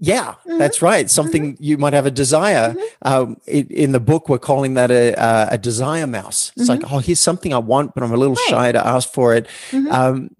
[0.00, 0.58] Yeah, Mhm.
[0.58, 1.10] that's right.
[1.10, 2.74] Something you might have a desire.
[2.74, 2.82] Mhm.
[3.02, 6.52] Um, in, in the book, we're calling that a, a, a desire mouse.
[6.56, 8.54] It's like, oh, here's something I want, but I'm a little Mm-hmm.
[8.54, 8.66] Right.
[8.68, 9.46] shy to ask for it.
[9.72, 9.90] Mhm.
[9.92, 10.30] Um,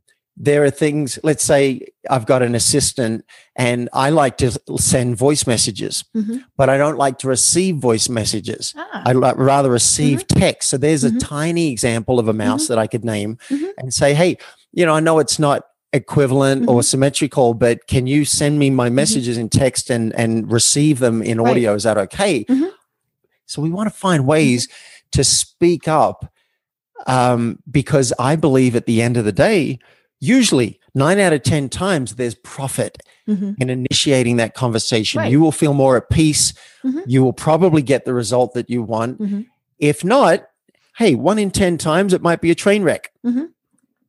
[0.40, 3.24] there are things, let's say I've got an assistant
[3.56, 6.04] and I like to send voice messages,
[6.56, 8.72] but I don't like to receive voice messages.
[8.76, 9.02] Ah.
[9.06, 10.70] I would rather receive text.
[10.70, 13.38] So there's a tiny example of a mouse that I could name
[13.78, 14.38] and say, hey,
[14.72, 16.84] you know, I know it's not equivalent or Mhm.
[16.84, 21.40] symmetrical, but can you send me my messages in text and and receive them in
[21.40, 21.50] Right.
[21.52, 21.74] audio?
[21.74, 22.44] Is that okay?
[22.44, 22.70] Mhm.
[23.46, 24.68] So we want to find ways
[25.12, 26.30] to speak up
[27.06, 29.78] um, because I believe at the end of the day,
[30.20, 32.98] usually nine out of 10 times there's profit
[33.28, 33.54] Mhm.
[33.60, 35.20] in initiating that conversation.
[35.20, 35.30] Right.
[35.30, 36.52] You will feel more at peace.
[37.06, 39.20] You will probably get the result that you want.
[39.78, 40.44] If not,
[40.98, 43.10] hey, one in 10 times it might be a train wreck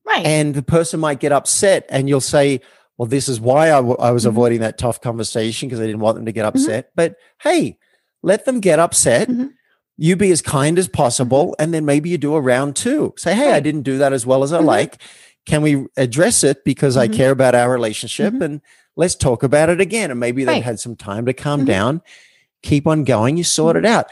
[0.09, 0.25] Right.
[0.25, 2.61] and the person might get upset and you'll say,
[2.97, 4.29] well, this is why I, w- I was Mhm.
[4.29, 6.89] avoiding that tough conversation because I didn't want them to get upset.
[6.95, 7.77] But hey,
[8.23, 9.29] let them get upset.
[9.29, 9.51] Mhm.
[9.97, 11.55] You be as kind as possible.
[11.59, 13.13] And then maybe you do a round two.
[13.17, 14.65] Say, hey, I didn't do that as well as I Mhm.
[14.65, 15.01] like.
[15.45, 18.41] Can we address it because I care about our relationship?
[18.41, 18.61] And
[18.97, 20.11] let's talk about it again.
[20.11, 20.63] And maybe they've Right.
[20.63, 22.01] had some time to calm down.
[22.63, 23.37] Keep on going.
[23.37, 23.85] You sort Mm-hmm.
[23.85, 24.07] it out.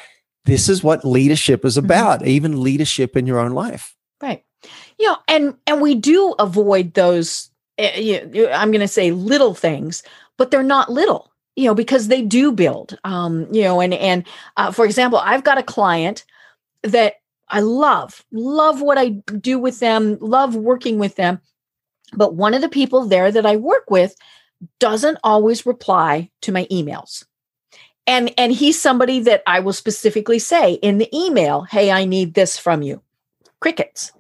[0.46, 3.96] This is what leadership is about, even leadership in your own life.
[5.00, 9.54] You know and and we do avoid those uh, you, i'm going to say little
[9.54, 10.02] things
[10.38, 14.26] but they're not little you know because they do build um you know and and
[14.58, 16.26] uh, for example i've got a client
[16.82, 17.16] that
[17.50, 21.40] i love love what i do with them love working with them
[22.14, 24.16] but one of the people there that i work with
[24.80, 27.26] doesn't always reply to my emails.
[28.06, 32.34] And and he's somebody that i will specifically say in the email hey i need
[32.34, 33.02] this from you.
[33.60, 34.12] Crickets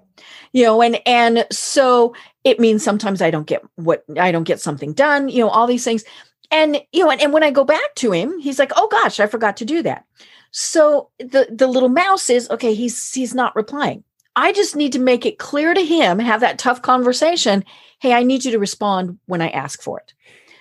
[0.57, 4.59] you know and and so it means sometimes i don't get what i don't get
[4.59, 6.03] something done you know all these things
[6.49, 9.19] and you know and, and when i go back to him he's like oh gosh
[9.19, 10.03] i forgot to do that
[10.49, 14.03] so the the little mouse is okay he's he's not replying
[14.35, 17.63] i just need to make it clear to him have that tough conversation
[17.99, 20.13] hey i need you to respond when i ask for it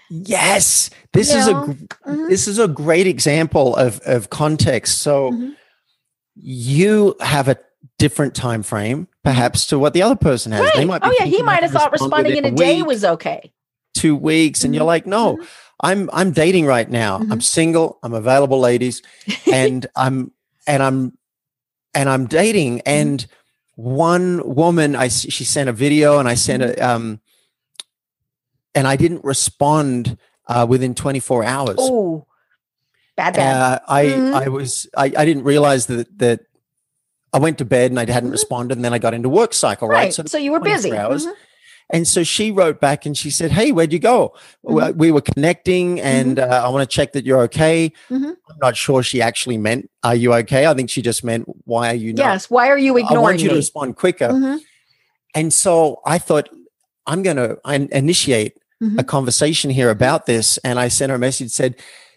[0.08, 1.64] Yes, this You is a know?
[1.64, 1.72] gr-
[2.12, 2.28] Mhm.
[2.28, 4.98] this is a great example of of context.
[5.02, 5.56] So Mhm.
[6.36, 7.56] you have a
[7.98, 10.70] different time frame, perhaps, to what the other person has.
[10.74, 12.76] They right might be oh yeah he might have thought responding in within a day
[12.76, 13.52] week, was okay
[13.94, 14.86] two weeks, and you're Mhm.
[14.86, 15.46] like, no, Mhm.
[15.80, 17.16] I'm I'm dating right now.
[17.16, 17.42] I'm Mhm.
[17.42, 17.98] single.
[18.02, 19.02] I'm available, ladies,
[19.50, 20.32] and I'm
[20.66, 21.18] and I'm
[21.94, 22.78] and I'm dating.
[22.78, 22.88] Mm-hmm.
[22.88, 23.26] And
[23.76, 26.80] one woman, I she sent a video, and I sent Mm-hmm.
[26.82, 27.20] a um,
[28.74, 30.18] and I didn't respond
[30.48, 31.76] uh, within 24 hours.
[31.80, 32.26] oh
[33.16, 34.44] bad bad Uh, I.
[34.44, 36.40] I was I, I didn't realize that that
[37.36, 38.38] I went to bed and I hadn't Mhm.
[38.40, 40.16] responded, and then I got into work cycle, right?
[40.18, 41.26] right so, you were busy hours.
[41.26, 41.32] Mhm.
[41.90, 44.32] And so she wrote back and she said, "Hey, where'd you go?
[44.66, 44.74] Mm-hmm.
[44.74, 48.30] We- We were connecting, and uh, I want to check that you're okay." Mhm.
[48.50, 51.84] I'm not sure she actually meant, "Are you okay?" I think she just meant, "Why
[51.92, 53.18] are you not?" yes why are you ignoring me?
[53.18, 54.28] I want you to respond quicker.
[54.30, 54.58] Mhm.
[55.34, 56.48] And so I thought,
[57.06, 57.58] I'm going to
[57.92, 59.06] initiate a Mhm.
[59.06, 60.58] conversation here about this.
[60.66, 61.72] And I sent her a message said,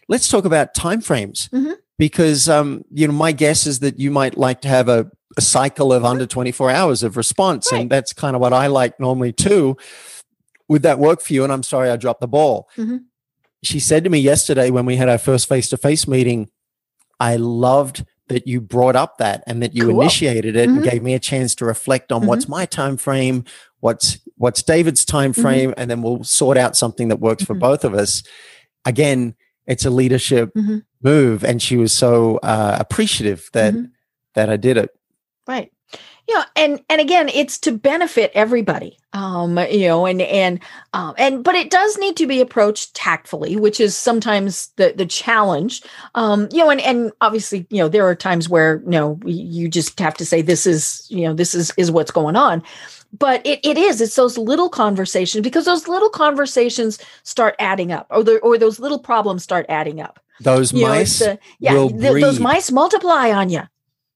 [0.08, 1.76] let's talk about timeframes Mhm.
[2.00, 5.42] Because, um, you know, my guess is that you might like to have a, a
[5.42, 7.72] cycle of under 24 hours of response.
[7.72, 7.82] Right.
[7.82, 9.78] And that's kind of what I like normally too.
[10.70, 11.44] Would that work for you?
[11.44, 12.68] And I'm sorry, I dropped the ball.
[12.78, 13.02] Mhm.
[13.64, 16.50] She said to me yesterday when we had our first face-to-face meeting,
[17.20, 20.00] I loved that you brought up that and that you Cool.
[20.02, 20.90] initiated it and Mhm.
[20.90, 23.44] gave me a chance to reflect on what's my time frame
[23.82, 25.42] what's what's david's time Mm-hmm.
[25.42, 27.60] frame and then we'll sort out something that works for Mhm.
[27.60, 28.22] both of us
[28.86, 29.36] again
[29.70, 30.84] it's a leadership Mhm.
[31.02, 31.44] move.
[31.46, 33.92] And she was so uh, appreciative that Mhm.
[34.36, 34.90] that i did it.
[35.48, 35.72] Right.
[36.28, 38.98] You know and and again it's to benefit everybody.
[39.14, 40.60] Um you know and and
[40.94, 45.08] um and but it does need to be approached tactfully which is sometimes the the
[45.08, 45.82] challenge.
[46.14, 49.68] Um you know and and obviously you know there are times where you know you
[49.68, 52.62] just have to say this is you know this is is what's going on
[53.18, 58.08] but it, it is it's those little conversations because those little conversations start adding up
[58.12, 61.74] or the, or those little problems start adding up those you know mice the, yeah
[61.74, 63.62] will th- those mice multiply on you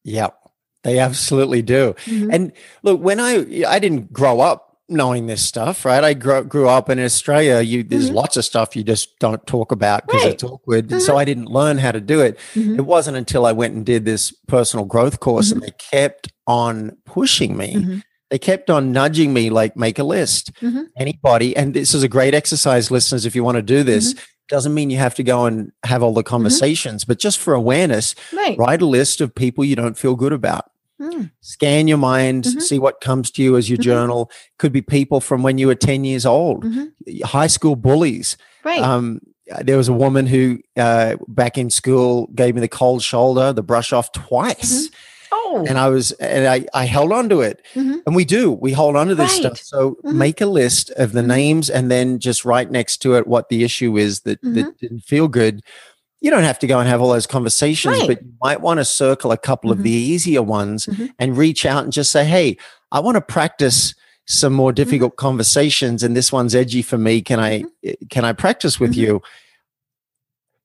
[0.03, 0.37] yep
[0.83, 2.33] they absolutely do Mhm.
[2.33, 2.51] And
[2.83, 6.03] look, when I I didn't grow up knowing this stuff, right?
[6.03, 7.61] I grew, grew up in Australia.
[7.61, 8.15] You there's Mhm.
[8.15, 10.33] lots of stuff you just don't talk about because Right.
[10.33, 10.91] it's awkward.
[10.91, 12.37] And so I didn't learn how to do it.
[12.53, 12.77] Mhm.
[12.79, 16.97] It wasn't until I went and did this personal growth course and they kept on
[17.05, 18.01] pushing me.
[18.33, 20.51] They kept on nudging me like make a list.
[20.59, 20.85] Mhm.
[20.97, 24.15] Anybody, and this is a great exercise, listeners, if you want to do this.
[24.49, 28.15] Doesn't mean you have to go and have all the conversations, but just for awareness,
[28.35, 30.65] right write a list of people you don't feel good about
[30.99, 31.29] Mm.
[31.41, 32.61] scan your mind, Mhm.
[32.61, 33.81] see what comes to you as you Mhm.
[33.81, 34.31] journal.
[34.57, 36.65] Could be people from when you were 10 years old,
[37.25, 38.35] high school bullies.
[38.65, 38.81] Right.
[38.81, 39.19] Um,
[39.61, 43.61] there was a woman who uh, back in school gave me the cold shoulder, the
[43.61, 44.89] brush off twice.
[45.35, 45.65] Oh.
[45.67, 47.61] And I was, and I, I held on to it.
[47.75, 48.01] Mhm.
[48.05, 49.39] And we do, we hold on to this Right.
[49.41, 49.57] stuff.
[49.59, 50.13] So Mhm.
[50.13, 51.27] make a list of the Mhm.
[51.27, 54.53] names and then just write next to it what the issue is that, Mm-hmm.
[54.55, 55.61] that didn't feel good.
[56.21, 58.07] You don't have to go and have all those conversations, Right.
[58.07, 61.09] but you might want to circle a couple of the easier ones Mhm.
[61.19, 62.57] and reach out and just say, Hey,
[62.91, 63.93] I want to practice
[64.25, 64.75] some more Mm-hmm.
[64.75, 67.21] difficult conversations and this one's edgy for me.
[67.21, 67.65] Can I,
[68.09, 69.21] can I practice with you?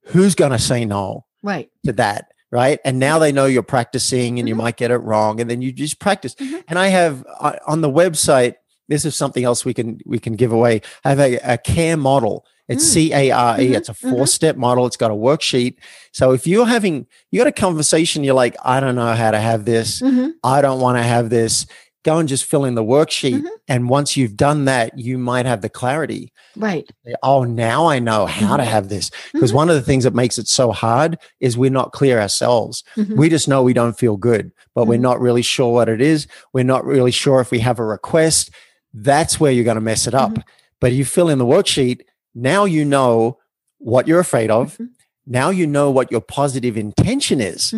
[0.05, 1.25] Who's going to say no?
[1.43, 1.69] right.
[1.87, 2.79] to that right?
[2.85, 4.59] And now they know you're practicing and you Mhm.
[4.59, 6.35] might get it wrong and then you just practice.
[6.37, 6.63] Mhm.
[6.69, 8.55] and i have uh, on the website
[8.89, 10.81] this is something else we can we can give away.
[11.05, 12.47] I have a, a care model.
[12.69, 12.93] It's Mm.
[12.95, 13.77] c-a-r-e Mhm.
[13.77, 14.87] it's a four step model.
[14.87, 15.75] It's got a worksheet.
[16.13, 19.39] So if you're having you got a conversation you're like i don't know how to
[19.51, 20.03] have this.
[20.45, 21.67] I don't want to have this
[22.09, 23.49] go and just fill in the worksheet Mhm.
[23.73, 26.25] and once you've done that you might have the clarity
[26.57, 26.87] Right.
[27.23, 28.73] oh now i know how to Mhm.
[28.75, 29.61] have this because Mhm.
[29.61, 31.11] one of the things that makes it so hard
[31.47, 33.17] is we're not clear ourselves Mhm.
[33.17, 34.45] we just know we don't feel good
[34.75, 35.09] but we're Mhm.
[35.11, 38.51] not really sure what it is we're not really sure if we have a request
[38.95, 40.43] that's where you're going to mess it up Mhm.
[40.81, 41.99] but you fill in the worksheet
[42.35, 43.37] now you know
[43.79, 44.79] what you're afraid of
[45.27, 47.75] now you know what your positive intention is.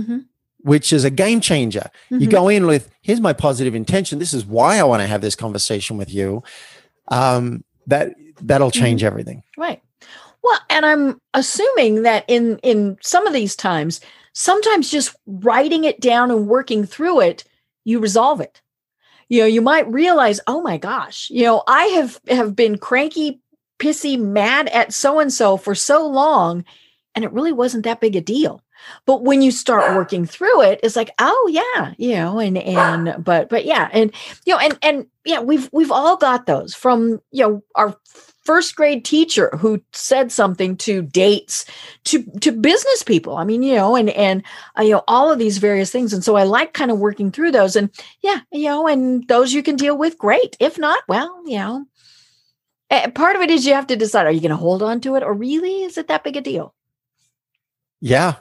[0.62, 1.90] Which is a game changer.
[2.11, 2.31] You Mhm.
[2.31, 4.18] go in with, here's my positive intention.
[4.18, 6.42] This is why I want to have this conversation with you.
[7.09, 9.42] Um, that that'll change everything.
[9.57, 9.83] Right.
[10.42, 14.01] Well, and I'm assuming that in in some of these times,
[14.33, 17.44] sometimes just writing it down and working through it,
[17.85, 18.62] you resolve it.
[19.29, 23.40] You know, you might realize, oh my gosh, you know, I have have been cranky,
[23.79, 26.64] pissy, mad at so and so for so long,
[27.14, 28.62] and it really wasn't that big a deal.
[29.07, 33.24] But when you start working through it, it's like, oh yeah, you know, and and
[33.24, 34.12] but but yeah, and
[34.44, 37.96] you know, and and yeah, we've we've all got those from you know our
[38.44, 41.66] first grade teacher who said something to dates
[42.05, 44.42] to to business people i mean you know and and
[44.79, 47.31] uh, you know all of these various things and so i like kind of working
[47.31, 47.90] through those and
[48.22, 51.87] yeah you know and those you can deal with great if not well you know.
[53.14, 55.14] Part of it is you have to decide are you going to hold on to
[55.14, 56.74] it or really is it that big a deal?
[58.00, 58.35] Yeah,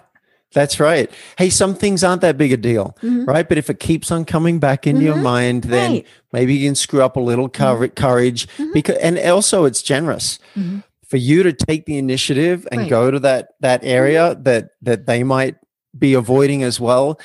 [0.54, 1.10] that's right.
[1.38, 3.28] Hey, some things aren't that big a deal, Mhm.
[3.28, 3.48] right?
[3.48, 5.22] But if it keeps on coming back into your Mhm.
[5.24, 6.06] mind, then Right.
[6.34, 8.74] maybe you can screw up a little cour- courage Mhm.
[8.74, 10.84] because, and also it's generous Mhm.
[11.08, 12.90] for you to take the initiative and Right.
[12.90, 15.56] go to that that area that that they might
[15.98, 17.20] be avoiding as well.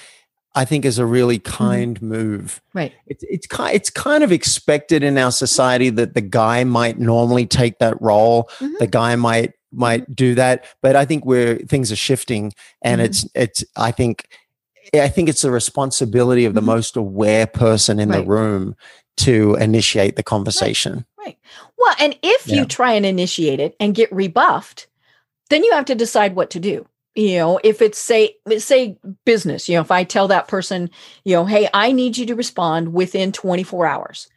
[0.57, 2.61] I think is a really kind move.
[2.75, 6.99] right It's it's kind it's kind of expected in our society that the guy might
[6.99, 8.49] normally take that role.
[8.61, 8.79] Mhm.
[8.79, 13.05] The guy might might do that, but I think where things are shifting, and Mhm.
[13.05, 14.27] it's it's I think
[14.95, 16.65] I think it's the responsibility of the Mhm.
[16.67, 18.19] most aware person in Right.
[18.19, 18.77] the room
[19.19, 21.05] to initiate the conversation.
[21.19, 21.39] right
[21.79, 22.57] well and if Yeah.
[22.57, 24.87] you try and initiate it and get rebuffed
[25.51, 26.85] then you have to decide what to do
[27.15, 30.91] you know if it's say say business you know if i tell that person
[31.25, 34.29] you know hey i need you to respond within 24 hours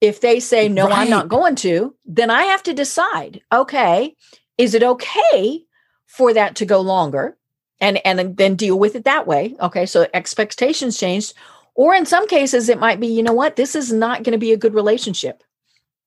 [0.00, 4.14] if they say no i'm not going to then i have to decide okay
[4.60, 5.64] is it okay
[6.06, 7.36] for that to go longer
[7.80, 11.32] and and then deal with it that way okay so expectations changed
[11.74, 14.38] or in some cases it might be you know what this is not going to
[14.38, 15.42] be a good relationship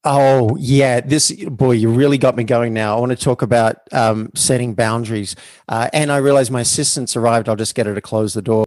[0.05, 2.97] Oh yeah, this boy, you really got me going now.
[2.97, 5.33] I want to talk about um, setting boundaries,
[5.69, 7.47] uh, and I realize my assistant's arrived.
[7.47, 8.65] I'll just get her to close the door.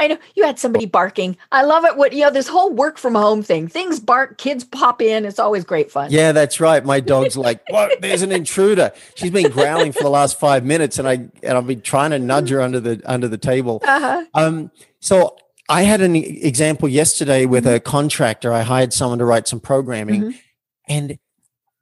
[0.00, 1.36] I know you had somebody barking.
[1.52, 1.96] I love it.
[1.96, 3.68] What you know, this whole work from home thing.
[3.68, 5.24] Things bark, kids pop in.
[5.26, 6.10] It's always great fun.
[6.10, 6.82] Yeah, that's right.
[6.84, 8.00] My dog's like, "What?
[8.00, 11.66] There's an intruder." She's been growling for the last five minutes, and I and I've
[11.66, 13.82] been trying to nudge her under the under the table.
[13.86, 14.24] Uh-huh.
[14.34, 15.36] Um, so
[15.68, 18.52] I had an example yesterday with a contractor.
[18.52, 20.38] I hired someone to write some programming, Mhm.
[20.88, 21.18] and,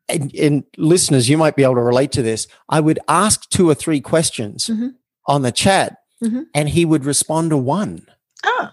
[0.08, 2.48] and and listeners, you might be able to relate to this.
[2.68, 4.94] I would ask two or three questions Mhm.
[5.26, 6.46] on the chat, Mhm.
[6.54, 8.06] and he would respond to one.
[8.44, 8.70] Oh,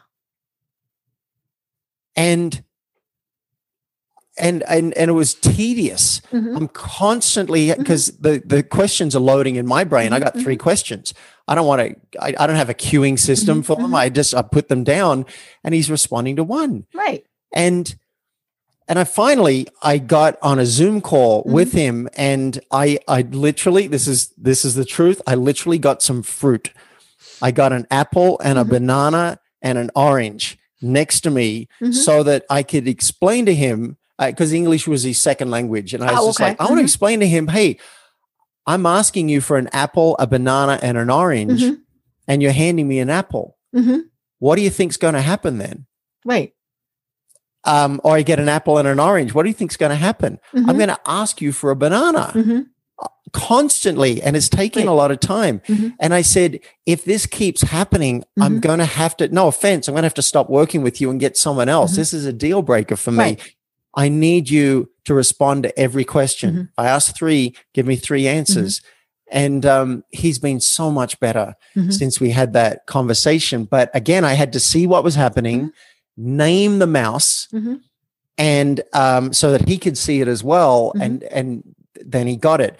[2.16, 2.64] and
[4.38, 6.22] and and and it was tedious.
[6.32, 6.56] mhm.
[6.58, 10.12] I'm constantly because the the questions are loading in my brain.
[10.14, 11.14] I got 3 questions.
[11.48, 11.96] I don't want to.
[12.22, 13.94] I, I don't have a queuing system Mhm, for them.
[13.94, 15.26] I just I put them down,
[15.64, 16.86] and he's responding to one.
[16.94, 17.24] right.
[17.54, 17.96] And
[18.88, 21.54] and I finally I got on a Zoom call Mm-hmm.
[21.54, 25.22] with him, and I I literally this is this is the truth.
[25.28, 26.72] I literally got some fruit.
[27.42, 28.70] I got an apple and a Mhm.
[28.70, 31.94] banana and an orange next to me Mhm.
[31.94, 36.12] so that I could explain to him because English was his second language, and I
[36.12, 36.50] was Oh, just okay.
[36.50, 37.78] like, I want to explain to him, hey,
[38.68, 41.80] I'm asking you for an apple, a banana, and an orange, Mhm.
[42.28, 43.58] and you're handing me an apple.
[43.76, 44.04] Mhm.
[44.40, 45.86] What do you think's going to happen then?
[46.24, 46.54] Wait.
[47.64, 49.34] Um, or I get an apple and an orange.
[49.34, 50.40] What do you think's going to happen?
[50.54, 50.78] I'm Mhm.
[50.78, 52.32] going to ask you for a banana.
[53.34, 55.62] Constantly, and it's taking a lot of time.
[55.68, 55.94] Mhm.
[56.00, 58.62] And I said, if this keeps happening, I'm Mhm.
[58.62, 59.28] going to have to.
[59.28, 61.94] No offense, I'm going to have to stop working with you and get someone else.
[61.94, 61.96] Mhm.
[61.98, 63.18] This is a deal breaker for me.
[63.18, 63.40] Right.
[63.98, 66.54] I need you to respond to every question.
[66.56, 66.70] Mhm.
[66.78, 68.38] I asked three, give me three Mm-hmm.
[68.38, 68.82] answers.
[69.32, 71.92] And um, he's been so much better Mhm.
[71.92, 73.66] since we had that conversation.
[73.66, 75.72] But again, I had to see what was happening,
[76.16, 77.48] name the mouse,
[78.38, 80.92] and um, so that he could see it as well.
[80.96, 81.02] Mhm.
[81.06, 81.75] And and
[82.06, 82.78] then he got it.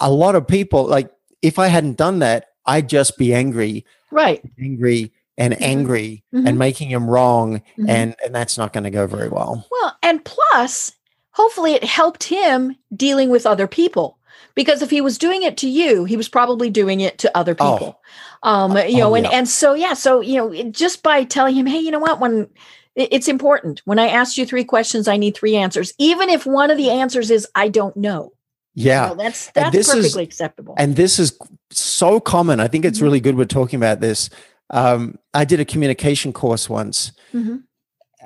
[0.00, 1.10] A lot of people like
[1.42, 4.42] if I hadn't done that, I'd just be angry, Right.
[4.60, 5.60] angry, and Mhm.
[5.60, 6.48] angry, Mhm.
[6.48, 7.88] and making him wrong, Mhm.
[7.88, 9.66] and and that's not going to go very well.
[9.70, 10.92] Well, and plus,
[11.32, 14.18] hopefully it helped him dealing with other people.
[14.54, 17.54] Because if he was doing it to you, he was probably doing it to other
[17.60, 17.72] Oh.
[17.72, 18.00] people.
[18.42, 19.32] Um, you know, Oh, and yeah.
[19.32, 22.48] and so yeah, so you know, just by telling him, hey, you know what, when
[22.94, 23.82] it- it's important.
[23.84, 25.92] When I ask you three questions, I need three answers.
[25.98, 28.32] Even if one of the answers is I don't know.
[28.76, 29.08] Yeah.
[29.08, 30.74] know, that's that's this is- perfectly acceptable.
[30.78, 31.36] And this is
[31.70, 32.60] so common.
[32.60, 33.02] I think it's Mhm.
[33.02, 34.30] really good we're talking about this.
[34.70, 37.62] Um, I did a communication course once Mhm,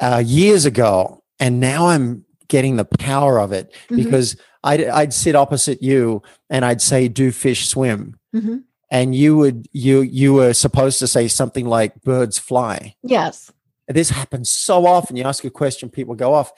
[0.01, 5.13] uh, years ago, and now I'm getting the power of it mhm, because I'd, I'd
[5.15, 8.19] sit opposite you and I'd say, Do fish swim?
[8.35, 8.65] mhm.
[8.91, 12.95] and you would you you were supposed to say something like birds fly.
[13.05, 13.53] Yes.
[13.87, 15.17] This happens so often.
[15.17, 16.53] You ask a question, people go off.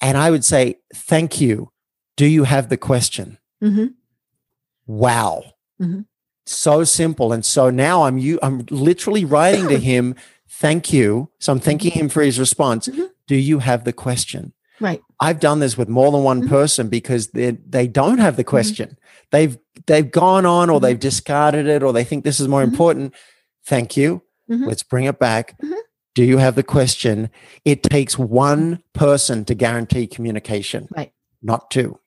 [0.00, 1.70] And I would say, Thank you.
[2.18, 3.38] Do you have the question?
[3.62, 3.86] hmm
[4.86, 5.44] Wow.
[5.80, 6.06] Mhm.
[6.46, 7.32] So simple.
[7.32, 10.14] And so now I'm you I'm literally writing to him,
[10.48, 11.30] thank you.
[11.38, 12.88] So I'm thanking him for his response.
[12.88, 13.08] Mhm.
[13.26, 14.52] Do you have the question?
[14.80, 15.02] Right.
[15.20, 16.48] I've done this with more than one Mhm.
[16.48, 18.96] person because they they don't have the question.
[19.30, 20.82] They've they've gone on or Mhm.
[20.82, 22.68] they've discarded it or they think this is more Mhm.
[22.72, 23.14] important.
[23.66, 24.22] Thank you.
[24.50, 25.60] Let's bring it back.
[26.14, 27.28] Do you have the question?
[27.66, 31.12] It takes one person to guarantee communication, Right.
[31.42, 31.98] not two.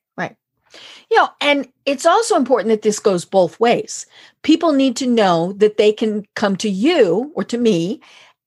[1.10, 4.06] You know, and it's also important that this goes both ways.
[4.42, 8.00] People need to know that they can come to you or to me,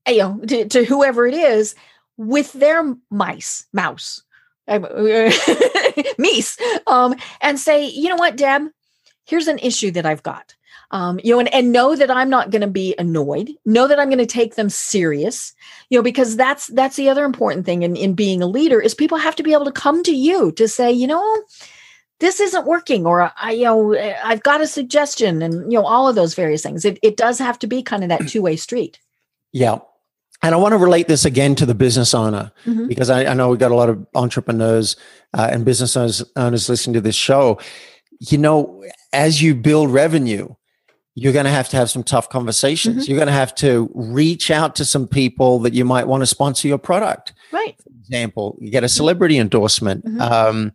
[0.07, 1.75] you know, to, to whoever it is
[2.17, 4.23] with their mice, mouse,
[4.67, 4.83] um,
[6.17, 8.63] meese, um, and say, you know what, Deb,
[9.25, 10.55] here's an issue that I've got.
[10.91, 13.49] Um, you know, and, and know that I'm not going to be annoyed.
[13.65, 15.53] Know that I'm going to take them serious.
[15.89, 18.93] You know, because that's that's the other important thing in, in being a leader is
[18.93, 21.43] people have to be able to come to you to say, you know,
[22.19, 26.07] this isn't working or i you know i've got a suggestion and you know all
[26.07, 28.99] of those various things it, it does have to be kind of that two-way street
[29.51, 29.79] Yeah.
[30.43, 32.87] And I want to relate this again to the business owner Mhm.
[32.87, 34.95] because I, I know we've got a lot of entrepreneurs
[35.33, 37.57] uh, and business owners, owners listening to this show.
[38.19, 40.53] You know, as you build revenue,
[41.15, 43.07] you're going to have to have some tough conversations.
[43.07, 46.27] You're going to have to reach out to some people that you might want to
[46.27, 47.33] sponsor your product.
[47.53, 50.05] right For example, you get a celebrity endorsement.
[50.05, 50.19] Mhm.
[50.21, 50.71] Um,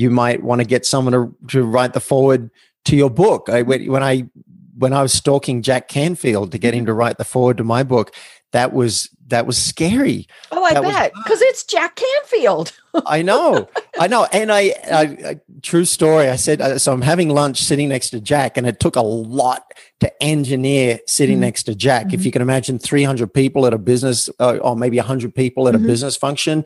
[0.00, 2.50] you might want to get someone to, to write the forward
[2.86, 3.48] to your book.
[3.48, 4.24] I, when I
[4.78, 7.82] when I was stalking Jack Canfield to get him to write the forward to my
[7.82, 8.14] book,
[8.52, 10.26] that was that was scary.
[10.50, 12.72] oh i That bet because it's jack canfield
[13.06, 13.68] I know,
[14.00, 14.62] I know, and I,
[15.02, 16.28] I, I true story.
[16.28, 16.92] I said uh, so.
[16.92, 19.62] I'm having lunch sitting next to Jack, and it took a lot
[20.00, 21.46] to engineer sitting Mhm.
[21.46, 22.12] next to Jack.
[22.12, 22.24] If Mhm.
[22.24, 25.84] you can imagine 300 people at a business, uh, or maybe 100 people at Mhm.
[25.84, 26.64] a business function,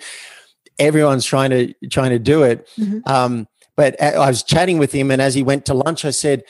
[0.78, 2.68] everyone's trying to trying to do it.
[2.78, 3.06] Mhm.
[3.08, 6.44] Um, but I was chatting with him, and as he went to lunch, I said,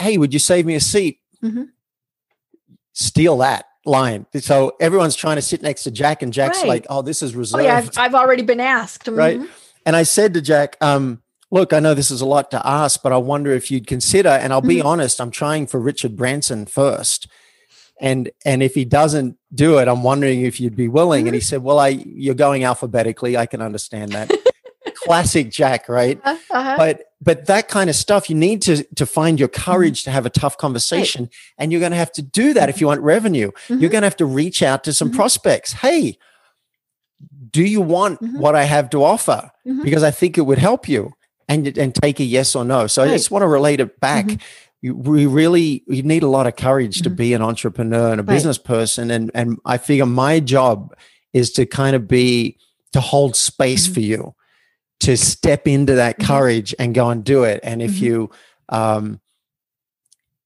[0.00, 1.68] "Hey, would you save me a seat?" Mhm.
[2.92, 4.26] Steal that line.
[4.40, 6.68] So everyone's trying to sit next to Jack, and Jack's Right.
[6.68, 9.40] like, "Oh, this is oh reserved." yeah I've, I've already been asked Right.
[9.40, 9.48] Mhm.
[9.86, 13.02] And I said to Jack, um, look, I know this is a lot to ask,
[13.02, 14.84] but I wonder if you'd consider, and I'll be Mhm.
[14.86, 17.26] honest, I'm trying for Richard Branson first.
[18.00, 21.26] And and if he doesn't do it, I'm wondering if you'd be willing.
[21.28, 23.36] And he said, Well, I you're going alphabetically.
[23.36, 24.30] I can understand that.
[25.04, 26.20] Classic Jack, right?
[26.24, 26.74] Uh-huh.
[26.76, 30.26] But but that kind of stuff, you need to to find your courage to have
[30.26, 31.30] a tough conversation.
[31.58, 33.50] And you're going to have to do that if you want revenue.
[33.68, 33.92] You're Mhm.
[33.92, 35.14] going to have to reach out to some Mhm.
[35.16, 35.72] prospects.
[35.74, 36.18] Hey,
[37.50, 38.38] do you want Mhm.
[38.38, 39.50] what I have to offer?
[39.82, 41.12] Because I think it would help you
[41.48, 42.86] and, and take a yes or no.
[42.86, 44.26] So I just want to relate it back.
[44.84, 47.16] You, we really you need a lot of courage to Mhm.
[47.16, 48.34] be an entrepreneur and a Right.
[48.34, 49.10] business person.
[49.10, 50.94] And and I figure my job
[51.32, 52.58] is to kind of be
[52.92, 53.94] to hold space Mhm.
[53.94, 54.34] for you,
[55.00, 56.26] to step into that Mhm.
[56.26, 57.60] courage and go and do it.
[57.62, 58.00] And if Mhm.
[58.02, 58.30] you
[58.68, 59.20] um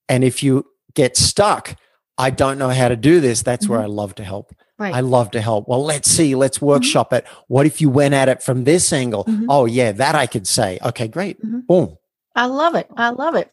[0.09, 1.75] and if you get stuck,
[2.17, 3.43] I don't know how to do this.
[3.43, 3.85] That's where Mhm.
[3.85, 4.53] I love to help.
[4.81, 5.67] right I love to help.
[5.67, 6.37] Well, let's see.
[6.37, 7.25] Let's workshop it.
[7.49, 9.27] What if you went at it from this angle?
[9.49, 10.79] Oh, yeah, that I could say.
[10.85, 11.37] Okay, great.
[11.67, 11.97] Boom.
[12.37, 12.87] I love it.
[12.97, 13.51] I love it.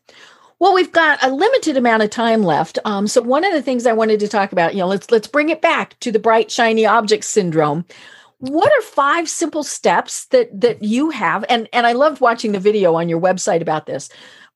[0.59, 2.79] Well, we've got a limited amount of time left.
[2.85, 5.27] Um, so one of the things I wanted to talk about, you know, let's let's
[5.27, 7.85] bring it back to the bright shiny object syndrome.
[8.39, 11.43] What are five simple steps that that you have?
[11.49, 14.09] And and I loved watching the video on your website about this.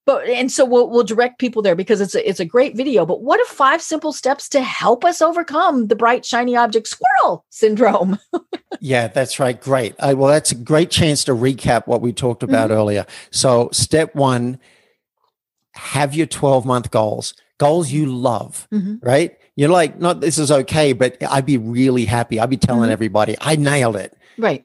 [0.05, 3.05] But and so we'll we'll direct people there because it's a, it's a great video.
[3.05, 7.45] But what are five simple steps to help us overcome the bright shiny object squirrel
[7.49, 8.19] syndrome?
[8.81, 9.59] Yeah, that's right.
[9.59, 9.93] Great.
[9.99, 13.05] Uh, well, that's a great chance to recap what we talked about earlier.
[13.29, 14.57] So, step one
[15.79, 18.99] have your 12 month goals, goals you love, Mhm.
[19.01, 19.31] right?
[19.55, 22.39] You're like, not this is okay, but I'd be really happy.
[22.39, 22.93] I'd be telling Mhm.
[22.93, 24.15] everybody, I nailed it.
[24.37, 24.63] Right.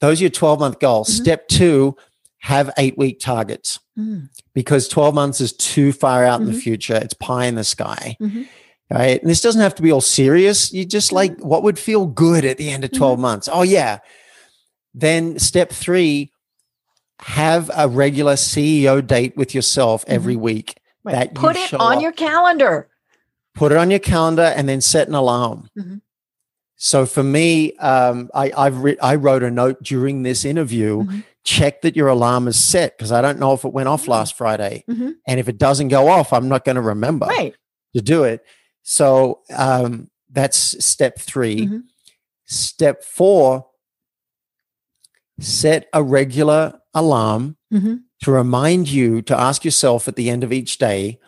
[0.00, 1.08] Those are your 12 month goals.
[1.10, 1.22] Mhm.
[1.22, 1.96] Step two,
[2.38, 3.78] have eight week targets.
[3.98, 6.94] Mm, because 12 months is too far out in the future.
[6.96, 8.16] It's pie in the sky.
[8.20, 8.46] mhm.
[8.90, 9.20] Right.
[9.20, 10.72] And this doesn't have to be all serious.
[10.72, 11.46] You just like Mm-hmm.
[11.48, 13.48] what would feel good at the end of 12 months.
[13.52, 13.98] Oh, yeah.
[14.94, 16.32] Then step three,
[17.22, 20.76] have a regular CEO date with yourself every week.
[21.04, 21.12] Right.
[21.12, 22.02] That you Put it on up.
[22.02, 22.88] your calendar.
[23.54, 25.68] Put it on your calendar and then set an alarm.
[25.78, 26.00] Mhm.
[26.76, 31.04] So for me, um, I, I've re- I wrote a note during this interview.
[31.04, 31.24] Mhm.
[31.44, 34.36] Check that your alarm is set because I don't know if it went off last
[34.36, 34.84] Friday.
[34.88, 35.14] Mhm.
[35.26, 37.54] And if it doesn't go off, I'm not going to remember Right.
[37.94, 38.42] to do it.
[38.82, 41.82] So um, that's step 3 Mhm.
[42.46, 43.66] Step four,
[45.38, 48.00] set a regular alarm Mhm.
[48.22, 51.18] to remind you to ask yourself at the end of each day,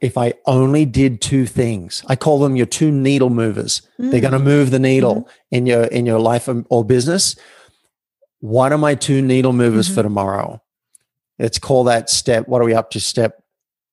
[0.00, 3.82] if I only did two things, I call them your two needle movers.
[3.98, 7.36] They're going to move the needle in your in your life or business.
[8.40, 10.62] What are my two needle movers for tomorrow?
[11.38, 12.48] Let's call that step.
[12.48, 13.00] What are we up to?
[13.00, 13.42] Step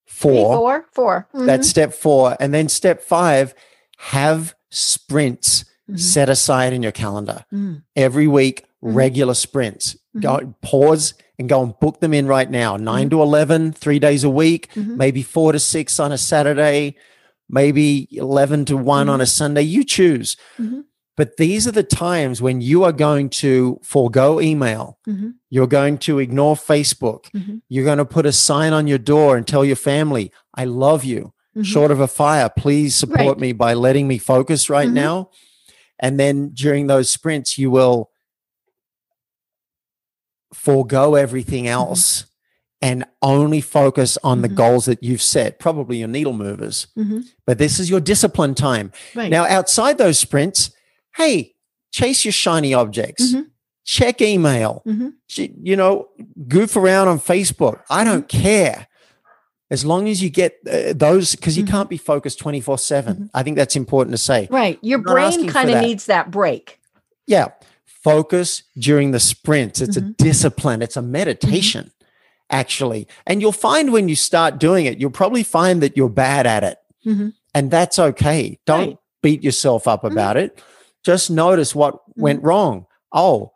[0.10, 0.56] Three, four.
[0.56, 1.28] four, four.
[1.46, 2.38] That's step four.
[2.40, 3.54] And then step five,
[3.98, 6.00] have sprints Mhm.
[6.00, 7.84] set aside in your calendar Mm.
[7.96, 8.96] every week, Mhm.
[8.96, 9.98] regular sprints.
[10.20, 12.76] Go pause and go and book them in right now.
[12.78, 14.96] 9 to 11, three days a week, Mhm.
[14.98, 16.96] maybe four to six on a Saturday,
[17.50, 19.62] maybe 11 to one on a Sunday.
[19.62, 20.36] You choose.
[21.16, 25.00] But these are the times when you are going to forego email.
[25.08, 25.34] Mhm.
[25.50, 27.26] You're going to ignore Facebook.
[27.36, 27.62] Mhm.
[27.70, 31.04] You're going to put a sign on your door and tell your family, I love
[31.04, 31.34] you.
[31.58, 31.66] Mhm.
[31.66, 33.40] Short of a fire, please support Right.
[33.40, 35.30] me by letting me focus right now.
[36.00, 38.12] And then during those sprints, you will
[40.54, 41.74] forego everything Mm-hmm.
[41.74, 42.26] else
[42.82, 44.56] and only focus on the Mhm.
[44.56, 46.88] goals that you've set, probably your needle movers.
[46.98, 47.24] Mhm.
[47.46, 48.92] But this is your discipline time.
[49.16, 49.32] Right.
[49.32, 50.70] Now, outside those sprints,
[51.16, 51.56] hey,
[51.92, 53.48] chase your shiny objects, Mhm.
[53.84, 55.14] check email, Mhm.
[55.64, 56.10] you know,
[56.48, 57.80] goof around on Facebook.
[57.90, 58.44] I don't Mm-hmm.
[58.44, 58.88] care.
[59.72, 61.70] As long as you get uh, those, because you Mhm.
[61.72, 63.16] can't be focused 24 7.
[63.16, 63.26] Mm-hmm.
[63.34, 64.48] I think that's important to say.
[64.52, 64.78] Right.
[64.84, 66.80] Your I'm not asking brain kind of needs that break.
[67.26, 67.48] Yeah.
[68.08, 69.82] Focus during the sprints.
[69.82, 70.12] It's Mhm.
[70.12, 71.92] a discipline, it's a meditation,
[72.50, 73.06] actually.
[73.26, 76.64] And you'll find when you start doing it, you'll probably find that you're bad at
[76.64, 76.78] it.
[77.06, 77.34] Mhm.
[77.54, 78.60] And that's okay.
[78.66, 78.98] Don't Right.
[79.22, 80.12] beat yourself up Mhm.
[80.14, 80.58] about it.
[81.04, 82.86] Just notice what went wrong.
[83.12, 83.52] Oh,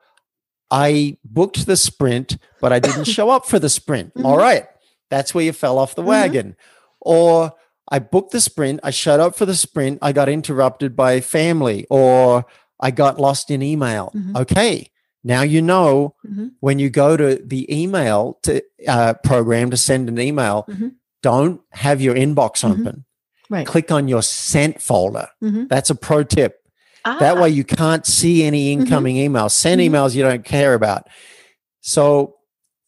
[0.69, 4.11] I booked the sprint, but I didn't show up for the sprint.
[4.23, 4.65] All right.
[5.09, 6.55] That's where you fell off the wagon.
[6.99, 7.53] Or
[7.89, 11.85] I booked the sprint, I showed up for the sprint, I got interrupted by family,
[11.89, 12.45] or
[12.81, 14.11] I got lost in email.
[14.15, 14.35] Mhm.
[14.41, 14.89] Okay.
[15.23, 16.51] Now you know Mhm.
[16.61, 20.93] when you go to the email to uh, program to send an email, Mhm.
[21.21, 22.71] don't have your inbox Mhm.
[22.79, 23.05] open.
[23.49, 23.67] Right.
[23.67, 25.27] Click on your sent folder.
[25.43, 25.69] Mhm.
[25.69, 26.55] That's a pro tip.
[27.05, 27.41] That Ah, Mm-hmm.
[27.41, 29.51] way you can't see any incoming emails.
[29.51, 31.07] Send emails you don't care about.
[31.81, 32.35] So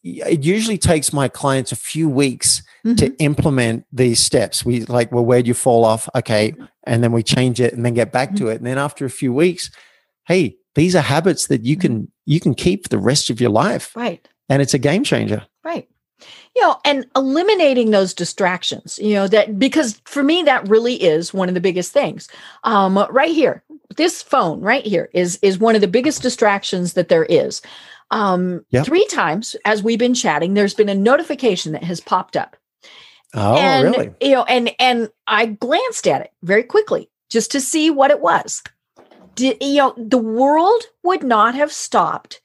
[0.02, 2.96] it usually takes my clients a few weeks mhm.
[2.98, 4.64] to implement these steps.
[4.64, 6.08] We like, well, where'd you fall off?
[6.14, 6.54] Okay.
[6.84, 8.44] And then we change it and then get back Mm-hmm.
[8.44, 8.56] to it.
[8.58, 9.70] And then after a few weeks,
[10.26, 13.94] hey, these are habits that you can you can keep the rest of your life.
[13.96, 14.26] right.
[14.48, 15.46] And it's a game changer.
[15.64, 15.88] Right.
[16.54, 21.34] You know, and eliminating those distractions, you know, that because for me, that really is
[21.34, 22.28] one of the biggest things.
[22.62, 23.62] Um, right here,
[23.96, 27.60] this phone right here is is one of the biggest distractions that there is.
[28.10, 28.86] Um, Yep.
[28.86, 32.56] three times as we've been chatting, there's been a notification that has popped up.
[33.34, 34.14] Oh, and really?
[34.20, 38.20] you know, and and I glanced at it very quickly just to see what it
[38.20, 38.62] was.
[39.34, 42.40] Did you know the world would not have stopped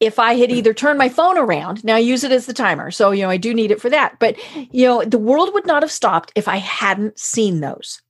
[0.00, 1.82] if I had either turned my phone around.
[1.84, 3.90] Now I use it as the timer, so you know I do need it for
[3.90, 4.18] that.
[4.18, 4.36] But
[4.72, 8.02] you know the world would not have stopped if I hadn't seen those.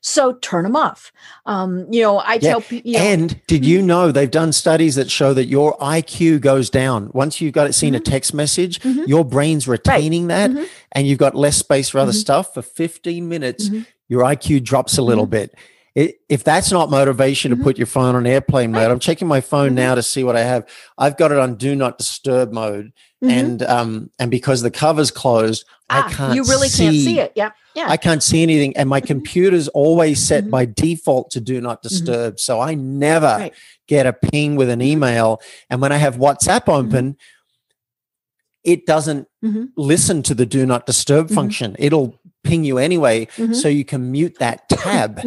[0.00, 1.12] So turn them off.
[1.46, 2.90] Um, you know, I Yeah, tell people.
[2.90, 3.22] You know, Mm-hmm.
[3.22, 7.40] and did you know they've done studies that show that your IQ goes down once
[7.40, 8.10] you've got it seen a Mm-hmm.
[8.12, 9.06] text message, Mhm.
[9.06, 10.66] your brain's retaining that, Mhm.
[10.92, 12.16] and you've got less space for other Mhm.
[12.20, 12.54] stuff.
[12.54, 13.86] For 15 minutes, Mhm.
[14.08, 15.54] your IQ drops a little bit.
[15.94, 19.42] It, if that's not motivation to put your phone on airplane mode, I'm checking my
[19.42, 20.64] phone now to see what I have.
[20.96, 25.66] I've got it on do not disturb mode, and um, and because the cover's closed,
[25.92, 26.34] Ah, I can't.
[26.34, 27.32] you really can't see it.
[27.34, 27.86] Yeah, yeah.
[27.88, 29.06] I can't see anything, and my Mhm.
[29.06, 30.50] computer's always set Mhm.
[30.50, 31.88] by default to do not mm-hmm.
[31.88, 32.40] disturb.
[32.40, 33.54] So I never Right.
[33.86, 34.88] get a ping with an mm-hmm.
[34.88, 35.40] email.
[35.68, 36.86] And when I have WhatsApp mm-hmm.
[36.88, 37.16] open,
[38.64, 39.26] it doesn't
[39.76, 41.74] listen to the do not disturb function.
[41.78, 45.20] It'll ping you anyway, so you can mute that tab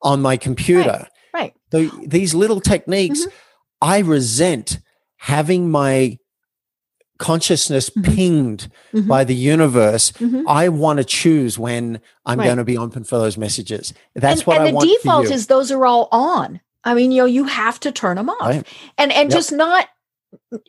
[0.00, 1.06] on my computer.
[1.34, 1.52] Right.
[1.70, 3.26] So these little techniques.
[3.80, 4.78] I resent
[5.16, 6.18] having my
[7.20, 8.04] consciousness Mhm.
[8.16, 9.06] pinged Mhm.
[9.06, 10.10] by the universe.
[10.12, 10.42] Mhm.
[10.48, 12.46] I want to choose when I'm Right.
[12.46, 13.92] going to be open for those messages.
[14.16, 15.34] That's and, what and I the want default for you.
[15.36, 16.60] is those are all on.
[16.82, 18.66] I mean, you know, you have to turn them off, Right.
[18.98, 19.38] and and Yep.
[19.38, 19.86] just not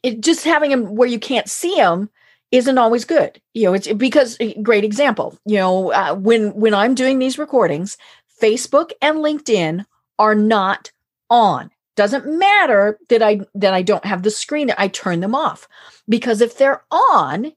[0.03, 2.09] it, just having them where you can't see them
[2.51, 3.39] isn't always good.
[3.53, 5.37] You know, it's because great example.
[5.45, 7.95] You know, uh, when when I'm doing these recordings,
[8.41, 9.85] Facebook and LinkedIn
[10.19, 10.91] are not
[11.29, 11.69] on.
[11.95, 14.71] Doesn't matter that I that I don't have the screen.
[14.77, 15.67] I turn them off
[16.07, 17.51] because if they're on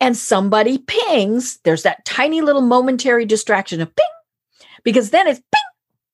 [0.00, 5.60] and somebody pings, there's that tiny little momentary distraction of ping because then it's ping.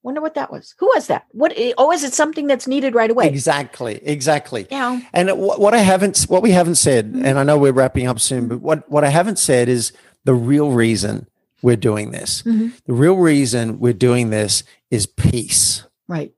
[0.04, 0.72] Wonder what that was.
[0.78, 1.26] Who was that?
[1.32, 1.52] What?
[1.76, 3.26] Oh, is it something that's needed right away?
[3.26, 4.68] Exactly, exactly.
[4.70, 5.00] Yeah.
[5.12, 7.24] And what, I haven't, what we haven't said, Mhm.
[7.24, 9.90] and I know we're wrapping up soon, but what what I haven't said is
[10.24, 11.26] the real reason
[11.60, 12.42] we're doing this.
[12.46, 12.72] Mhm.
[12.86, 14.62] The real reason we're doing this
[14.92, 15.82] is peace.
[16.06, 16.32] Right.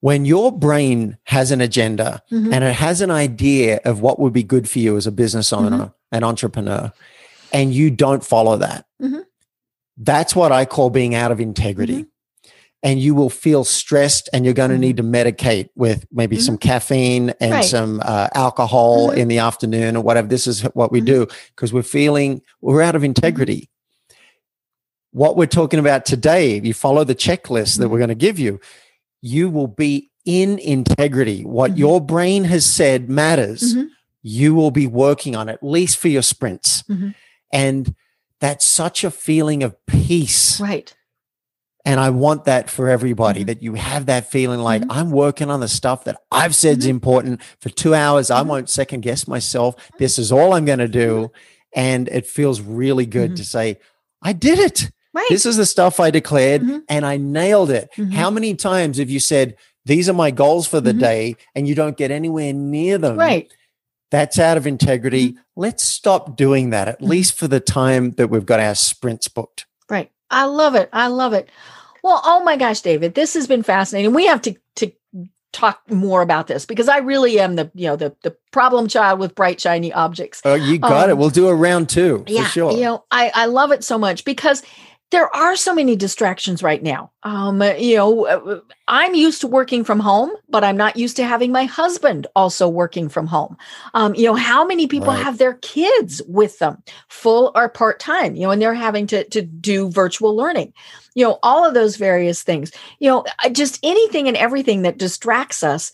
[0.00, 2.52] When your brain has an agenda Mhm.
[2.54, 5.52] and it has an idea of what would be good for you as a business
[5.52, 6.92] owner, an entrepreneur,
[7.52, 9.24] and you don't follow that, Mhm.
[10.02, 12.04] That's what I call being out of integrity.
[12.04, 12.50] Mm-hmm.
[12.82, 16.56] And you will feel stressed and you're going to need to medicate with maybe some
[16.56, 17.64] caffeine and Right.
[17.66, 20.26] some uh, alcohol in the afternoon or whatever.
[20.28, 23.68] This is what we do because we're feeling we're out of integrity.
[25.12, 28.38] What we're talking about today, if you follow the checklist that we're going to give
[28.38, 28.58] you,
[29.22, 31.42] you will be in integrity.
[31.44, 31.78] What Mhm.
[31.78, 33.74] your brain has said matters.
[33.74, 33.88] Mhm.
[34.22, 36.82] You will be working on at least for your sprints.
[36.90, 37.14] Mhm.
[37.52, 37.94] And
[38.38, 40.60] that's such a feeling of peace.
[40.60, 40.94] Right.
[41.86, 43.46] And I want that for everybody Mhm.
[43.46, 44.88] that you have that feeling like Mhm.
[44.90, 46.90] I'm working on the stuff that I've said is Mhm.
[46.90, 48.30] important for two hours.
[48.30, 49.74] I won't second guess myself.
[49.98, 51.30] This is all I'm going to do.
[51.74, 53.78] And it feels really good to say,
[54.22, 54.90] I did it.
[55.12, 55.26] Right.
[55.28, 56.82] This is the stuff I declared Mhm.
[56.88, 57.90] and I nailed it.
[57.96, 58.12] Mhm.
[58.12, 59.56] How many times have you said,
[59.86, 61.00] These are my goals for the Mhm.
[61.00, 63.16] day, and you don't get anywhere near them?
[63.16, 63.50] right.
[64.10, 65.36] That's out of integrity.
[65.56, 67.08] Let's stop doing that, at Mhm.
[67.08, 69.64] least for the time that we've got our sprints booked.
[69.88, 70.10] Right.
[70.30, 70.90] I love it.
[70.92, 71.48] I love it.
[72.04, 74.12] Well, oh my gosh, David, this has been fascinating.
[74.12, 74.92] We have to to
[75.52, 79.18] talk more about this because I really am the, you know, the the problem child
[79.18, 80.40] with bright shiny objects.
[80.44, 81.12] Oh, you got it.
[81.12, 82.72] Um, We'll do a round two for yeah, sure.
[82.72, 84.62] You know, I I love it so much because
[85.10, 87.10] there are so many distractions right now.
[87.24, 91.24] Um, you know, uh, I'm used to working from home, but I'm not used to
[91.24, 93.56] having my husband also working from home.
[93.94, 95.22] Um, you know, how many people Right.
[95.22, 98.34] have their kids with them, full or part time?
[98.36, 100.72] You know, and they're having to to do virtual learning.
[101.14, 102.70] You know, all of those various things.
[103.00, 105.90] You know, just anything and everything that distracts us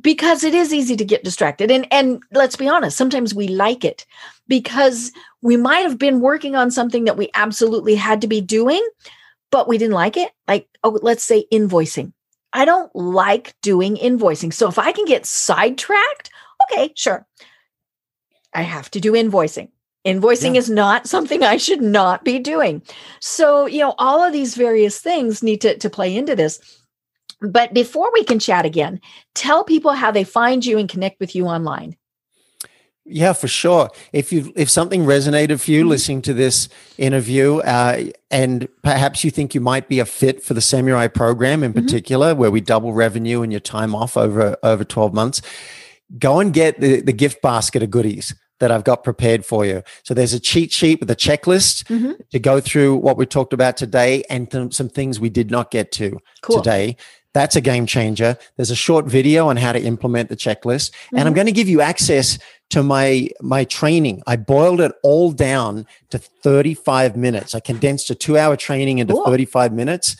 [0.00, 1.70] because it is easy to get distracted.
[1.70, 4.06] And and let's be honest sometimes we like it
[4.48, 5.12] because
[5.42, 8.86] we might have been working on something that we absolutely had to be doing
[9.50, 10.32] but we didn't like it.
[10.48, 12.12] Like oh let's say invoicing.
[12.54, 14.52] I don't like doing invoicing.
[14.52, 16.30] So if i can get sidetracked
[16.64, 17.26] okay sure.
[18.54, 19.68] I have to do invoicing.
[20.06, 20.58] Invoicing Yeah.
[20.60, 22.82] is not something i should not be doing.
[23.20, 26.60] So you know all of these various things need to, to play into this
[27.42, 29.00] but before we can chat again
[29.34, 31.96] tell people how they find you and connect with you online
[33.04, 33.90] Yeah, for sure.
[34.12, 35.88] If you if something resonated for you Mhm.
[35.88, 36.68] listening to this
[36.98, 41.64] interview, uh, and perhaps you think you might be a fit for the Samurai program
[41.64, 41.82] in Mhm.
[41.82, 45.42] particular, where we double revenue and your time off over over twelve months,
[46.16, 49.82] go and get the the gift basket of goodies that I've got prepared for you.
[50.04, 52.14] So there's a cheat sheet with a checklist Mhm.
[52.30, 55.72] to go through what we talked about today and th- some things we did not
[55.72, 56.96] get to cool today.
[57.34, 58.36] That's a game changer.
[58.56, 61.36] There's a short video on how to implement the checklist, and I'm Mhm.
[61.36, 62.38] going to give you access
[62.70, 64.22] to my my training.
[64.26, 67.54] I boiled it all down to 35 minutes.
[67.54, 69.24] I condensed a two hour training into Cool.
[69.24, 70.16] 35 minutes,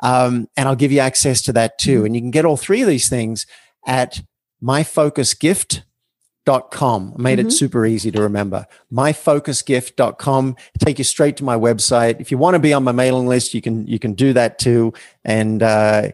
[0.00, 2.02] um, and I'll give you access to that too.
[2.02, 2.06] Mhm.
[2.06, 3.46] And you can get all three of these things
[3.86, 4.20] at
[4.62, 7.14] myfocusgift.com.
[7.18, 7.46] I made Mhm.
[7.46, 8.66] it super easy to remember.
[8.92, 10.56] Myfocusgift.com.
[10.78, 12.20] Take you straight to my website.
[12.20, 14.58] If you want to be on my mailing list, you can you can do that
[14.58, 14.92] too.
[15.24, 16.08] And uh,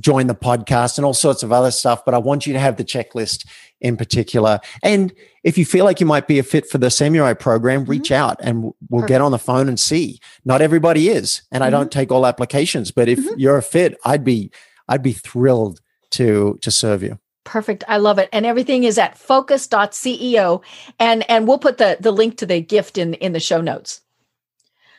[0.00, 2.04] join the podcast and all sorts of other stuff.
[2.04, 3.46] But I want you to have the checklist
[3.80, 4.60] in particular.
[4.82, 5.12] And
[5.44, 8.36] if you feel like you might be a fit for the Samurai program, reach out
[8.40, 10.18] and we'll get on the phone and see.
[10.44, 12.90] Not everybody is, and I don't take all applications.
[12.90, 13.34] But if Mhm.
[13.36, 14.50] you're a fit, I'd be
[14.88, 15.80] I'd be thrilled
[16.12, 17.18] to to serve you.
[17.44, 17.82] Perfect.
[17.88, 18.28] I love it.
[18.32, 20.62] And everything is at focus.ceo.
[20.98, 24.00] And and we'll put the, the link to the gift in, in the show notes.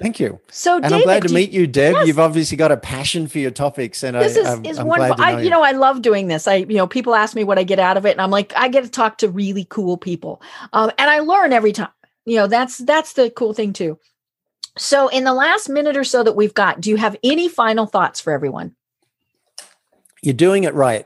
[0.02, 0.40] Thank you.
[0.50, 1.94] So And David, I'm glad to meet you, Deb.
[1.94, 2.08] Yes.
[2.08, 4.88] You've obviously got a passion for your topics, and this I, is, I'm, is I'm
[4.88, 5.16] wonderful.
[5.16, 6.48] glad to know I, you know, I love doing this.
[6.48, 8.54] I, you know, people ask me what I get out of it, and I'm like,
[8.56, 10.42] I get to talk to really cool people,
[10.72, 11.90] um, and I learn every time.
[12.26, 14.00] You know, that's that's the cool thing too.
[14.78, 17.86] So, in the last minute or so that we've got, do you have any final
[17.86, 18.76] thoughts for everyone?
[20.22, 21.06] you're doing it right.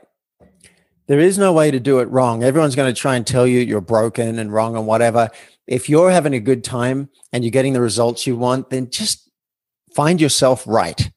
[1.06, 2.42] There is no way to do it wrong.
[2.42, 5.30] Everyone's going to try and tell you you're broken and wrong and whatever.
[5.66, 9.30] If you're having a good time and you're getting the results you want, then just
[9.94, 11.10] find yourself right.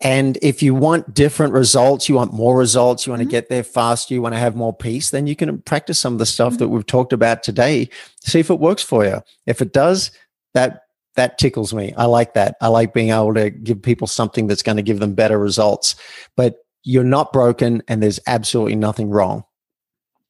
[0.00, 3.26] And if you want different results, you want more results, you want Mhm.
[3.26, 6.14] to get there faster, you want to have more peace, then you can practice some
[6.14, 6.58] of the stuff Mhm.
[6.58, 7.90] that we've talked about today.
[8.24, 9.22] See if it works for you.
[9.46, 10.10] If it does,
[10.54, 10.84] that
[11.16, 11.92] that tickles me.
[11.98, 12.56] I like that.
[12.62, 15.96] I like being able to give people something that's going to give them better results.
[16.38, 19.44] But you're not broken and there's absolutely nothing wrong.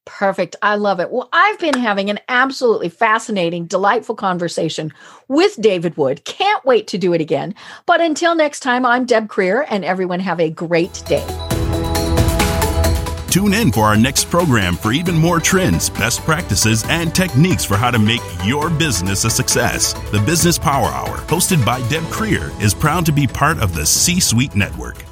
[0.05, 0.57] Perfect.
[0.63, 1.11] I love it.
[1.11, 4.93] Well, I've been having an absolutely fascinating, delightful conversation
[5.29, 6.25] with David Wood.
[6.25, 7.55] Can't wait to do it again.
[7.87, 11.27] But until next time, I'm Deb Krier, and everyone have a great day.
[13.31, 17.79] Tune in for our next program for even more trends, best practices, and techniques for
[17.79, 19.95] how to make your business a success.
[20.11, 23.87] The Business Power Hour, hosted by Deb Krier, is proud to be part of the
[23.87, 25.12] C Suite Network.